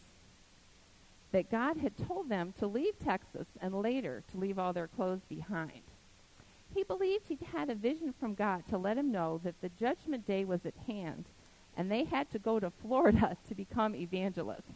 that 1.31 1.51
God 1.51 1.77
had 1.77 1.93
told 2.07 2.27
them 2.27 2.53
to 2.57 2.67
leave 2.67 2.97
Texas 2.99 3.47
and 3.61 3.81
later 3.81 4.23
to 4.31 4.37
leave 4.37 4.57
all 4.57 4.73
their 4.73 4.87
clothes 4.87 5.25
behind. 5.29 5.83
He 6.73 6.83
believed 6.83 7.25
he'd 7.27 7.47
had 7.53 7.69
a 7.69 7.75
vision 7.75 8.13
from 8.19 8.33
God 8.33 8.63
to 8.69 8.77
let 8.77 8.97
him 8.97 9.11
know 9.11 9.39
that 9.43 9.61
the 9.61 9.69
judgment 9.79 10.25
day 10.25 10.43
was 10.43 10.65
at 10.65 10.73
hand 10.87 11.25
and 11.75 11.91
they 11.91 12.05
had 12.05 12.31
to 12.31 12.39
go 12.39 12.59
to 12.59 12.71
Florida 12.81 13.37
to 13.47 13.55
become 13.55 13.95
evangelists. 13.95 14.71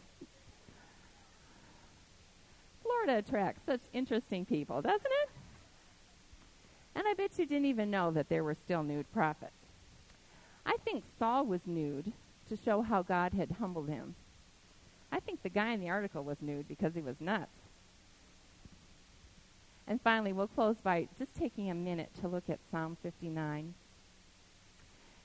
Florida 3.02 3.18
attracts 3.18 3.64
such 3.66 3.80
interesting 3.92 4.44
people, 4.44 4.80
doesn't 4.80 5.00
it? 5.04 5.30
And 6.94 7.04
I 7.08 7.14
bet 7.14 7.36
you 7.36 7.46
didn't 7.46 7.66
even 7.66 7.90
know 7.90 8.10
that 8.12 8.28
there 8.28 8.44
were 8.44 8.54
still 8.54 8.82
nude 8.82 9.12
prophets. 9.12 9.66
I 10.64 10.76
think 10.84 11.02
Saul 11.18 11.44
was 11.46 11.66
nude 11.66 12.12
to 12.48 12.56
show 12.56 12.82
how 12.82 13.02
God 13.02 13.32
had 13.32 13.56
humbled 13.58 13.88
him. 13.88 14.14
I 15.10 15.18
think 15.18 15.42
the 15.42 15.48
guy 15.48 15.72
in 15.72 15.80
the 15.80 15.88
article 15.88 16.22
was 16.22 16.36
nude 16.40 16.68
because 16.68 16.94
he 16.94 17.00
was 17.00 17.20
nuts. 17.20 17.50
And 19.88 20.00
finally, 20.00 20.32
we'll 20.32 20.46
close 20.46 20.76
by 20.76 21.08
just 21.18 21.34
taking 21.34 21.70
a 21.70 21.74
minute 21.74 22.10
to 22.20 22.28
look 22.28 22.48
at 22.48 22.60
Psalm 22.70 22.96
59. 23.02 23.74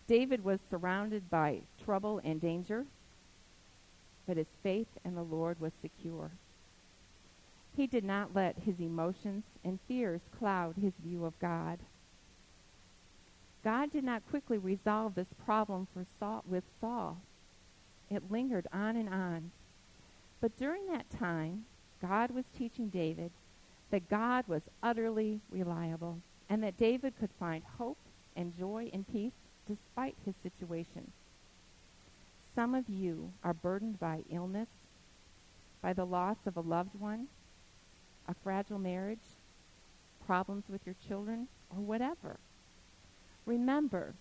David 0.07 0.43
was 0.43 0.61
surrounded 0.69 1.29
by 1.29 1.61
trouble 1.83 2.21
and 2.23 2.41
danger, 2.41 2.85
but 4.25 4.37
his 4.37 4.47
faith 4.63 4.87
in 5.05 5.13
the 5.13 5.23
Lord 5.23 5.59
was 5.59 5.73
secure. 5.79 6.31
He 7.77 7.85
did 7.85 8.03
not 8.03 8.33
let 8.33 8.57
his 8.65 8.79
emotions 8.79 9.43
and 9.63 9.77
fears 9.87 10.21
cloud 10.39 10.77
his 10.81 10.93
view 10.95 11.25
of 11.25 11.39
God. 11.39 11.77
God 13.63 13.91
did 13.91 14.03
not 14.03 14.27
quickly 14.31 14.57
resolve 14.57 15.13
this 15.13 15.35
problem 15.45 15.87
for 15.93 16.03
Saul, 16.19 16.43
with 16.47 16.63
Saul. 16.81 17.21
It 18.09 18.31
lingered 18.31 18.65
on 18.73 18.95
and 18.95 19.07
on. 19.07 19.51
But 20.41 20.57
during 20.57 20.87
that 20.87 21.11
time, 21.11 21.65
God 22.01 22.31
was 22.31 22.45
teaching 22.57 22.89
David 22.89 23.29
that 23.91 24.09
God 24.09 24.47
was 24.47 24.63
utterly 24.81 25.41
reliable 25.51 26.17
and 26.49 26.63
that 26.63 26.79
David 26.79 27.13
could 27.19 27.31
find 27.39 27.63
hope 27.77 27.99
and 28.35 28.57
joy 28.57 28.89
and 28.91 29.07
peace 29.07 29.33
despite 29.67 30.15
his 30.25 30.35
situation. 30.41 31.11
Some 32.55 32.73
of 32.73 32.89
you 32.89 33.33
are 33.43 33.53
burdened 33.53 33.99
by 33.99 34.23
illness, 34.31 34.69
by 35.79 35.93
the 35.93 36.05
loss 36.05 36.37
of 36.47 36.57
a 36.57 36.61
loved 36.61 36.99
one, 36.99 37.27
a 38.27 38.33
fragile 38.43 38.79
marriage, 38.79 39.19
problems 40.25 40.65
with 40.69 40.81
your 40.85 40.95
children, 41.07 41.47
or 41.69 41.81
whatever. 41.81 42.37
Remember 43.45 44.13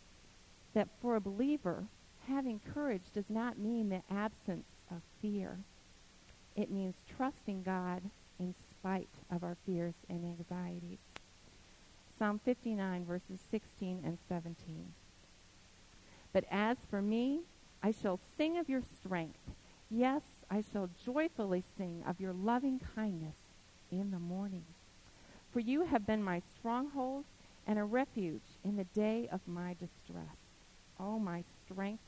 that 0.74 0.88
for 1.00 1.16
a 1.16 1.20
believer, 1.20 1.84
having 2.28 2.60
courage 2.72 3.02
does 3.14 3.30
not 3.30 3.58
mean 3.58 3.88
the 3.88 4.02
absence 4.10 4.66
of 4.90 5.02
fear. 5.20 5.58
It 6.54 6.70
means 6.70 6.94
trusting 7.16 7.62
God 7.62 8.02
in 8.38 8.54
spite 8.70 9.08
of 9.30 9.42
our 9.42 9.56
fears 9.66 9.94
and 10.08 10.24
anxieties. 10.24 10.98
Psalm 12.18 12.40
59, 12.44 13.04
verses 13.04 13.40
16 13.50 14.00
and 14.04 14.18
17. 14.28 14.92
But 16.32 16.44
as 16.50 16.76
for 16.88 17.02
me, 17.02 17.40
I 17.82 17.90
shall 17.90 18.20
sing 18.36 18.58
of 18.58 18.68
your 18.68 18.82
strength. 18.82 19.38
Yes, 19.90 20.22
I 20.50 20.62
shall 20.72 20.90
joyfully 21.04 21.62
sing 21.76 22.02
of 22.06 22.20
your 22.20 22.32
loving 22.32 22.80
kindness 22.94 23.34
in 23.90 24.10
the 24.10 24.18
morning. 24.18 24.64
For 25.52 25.60
you 25.60 25.84
have 25.84 26.06
been 26.06 26.22
my 26.22 26.42
stronghold 26.58 27.24
and 27.66 27.78
a 27.78 27.84
refuge 27.84 28.58
in 28.64 28.76
the 28.76 28.84
day 28.84 29.28
of 29.30 29.40
my 29.46 29.74
distress. 29.74 30.36
O 30.98 31.14
oh, 31.14 31.18
my 31.18 31.44
strength, 31.64 32.02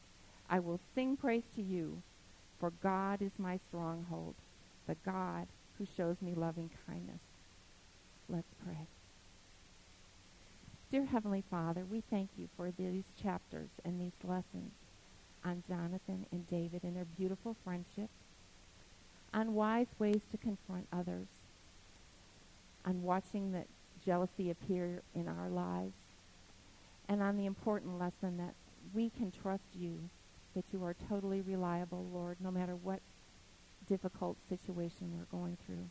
I 0.49 0.61
will 0.61 0.81
sing 0.95 1.17
praise 1.17 1.45
to 1.57 1.62
you, 1.62 2.03
for 2.59 2.71
God 2.83 3.21
is 3.21 3.33
my 3.38 3.59
stronghold, 3.69 4.35
the 4.87 4.97
God 5.05 5.47
who 5.77 5.87
shows 5.97 6.17
me 6.23 6.35
loving 6.35 6.71
kindness. 6.87 7.21
Let's 8.29 8.55
pray. 8.64 8.87
Dear 10.91 11.05
Heavenly 11.05 11.45
Father, 11.51 11.85
we 11.85 12.03
thank 12.11 12.31
you 12.37 12.49
for 12.57 12.71
these 12.71 13.05
chapters 13.23 13.69
and 13.85 14.01
these 14.01 14.25
lessons 14.25 14.73
on 15.45 15.62
Jonathan 15.69 16.27
and 16.33 16.49
David 16.49 16.83
and 16.83 16.97
their 16.97 17.05
beautiful 17.05 17.57
friendship, 17.62 18.09
on 19.33 19.55
wise 19.55 19.88
ways 19.99 20.23
to 20.31 20.38
confront 20.38 20.87
others, 20.93 21.27
on 22.85 23.03
watching 23.03 23.53
that 23.53 23.67
jealousy 24.05 24.51
appear 24.51 25.03
in 25.14 25.29
our 25.29 25.49
lives, 25.49 25.97
and 27.09 27.23
on 27.23 27.37
the 27.37 27.47
important 27.47 27.99
lesson 27.99 28.37
that 28.38 28.55
we 28.95 29.11
can 29.11 29.33
trust 29.43 29.64
you, 29.75 29.99
that 30.55 30.64
you 30.73 30.83
are 30.85 30.95
totally 31.09 31.41
reliable, 31.41 32.07
Lord, 32.12 32.37
no 32.41 32.51
matter 32.51 32.77
what 32.77 33.01
difficult 33.88 34.37
situation 34.49 35.12
we're 35.17 35.38
going 35.38 35.57
through. 35.67 35.88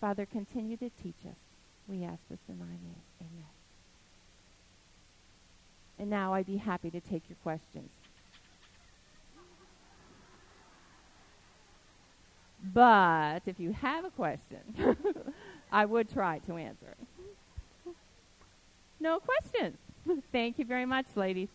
Father, 0.00 0.26
continue 0.26 0.76
to 0.76 0.90
teach 1.02 1.26
us. 1.26 1.36
We 1.88 2.04
ask 2.04 2.20
this 2.28 2.40
in 2.48 2.58
thy 2.58 2.66
name. 2.66 3.02
Amen. 3.20 3.46
And 5.98 6.10
now 6.10 6.34
I'd 6.34 6.46
be 6.46 6.56
happy 6.56 6.90
to 6.90 7.00
take 7.00 7.22
your 7.28 7.36
questions. 7.42 7.90
But 12.74 13.42
if 13.46 13.58
you 13.58 13.72
have 13.72 14.04
a 14.04 14.10
question, 14.10 14.60
I 15.72 15.86
would 15.86 16.08
try 16.12 16.38
to 16.40 16.56
answer. 16.56 16.94
No 19.00 19.18
questions. 19.18 19.78
Thank 20.32 20.58
you 20.58 20.64
very 20.66 20.86
much, 20.86 21.06
ladies. 21.16 21.48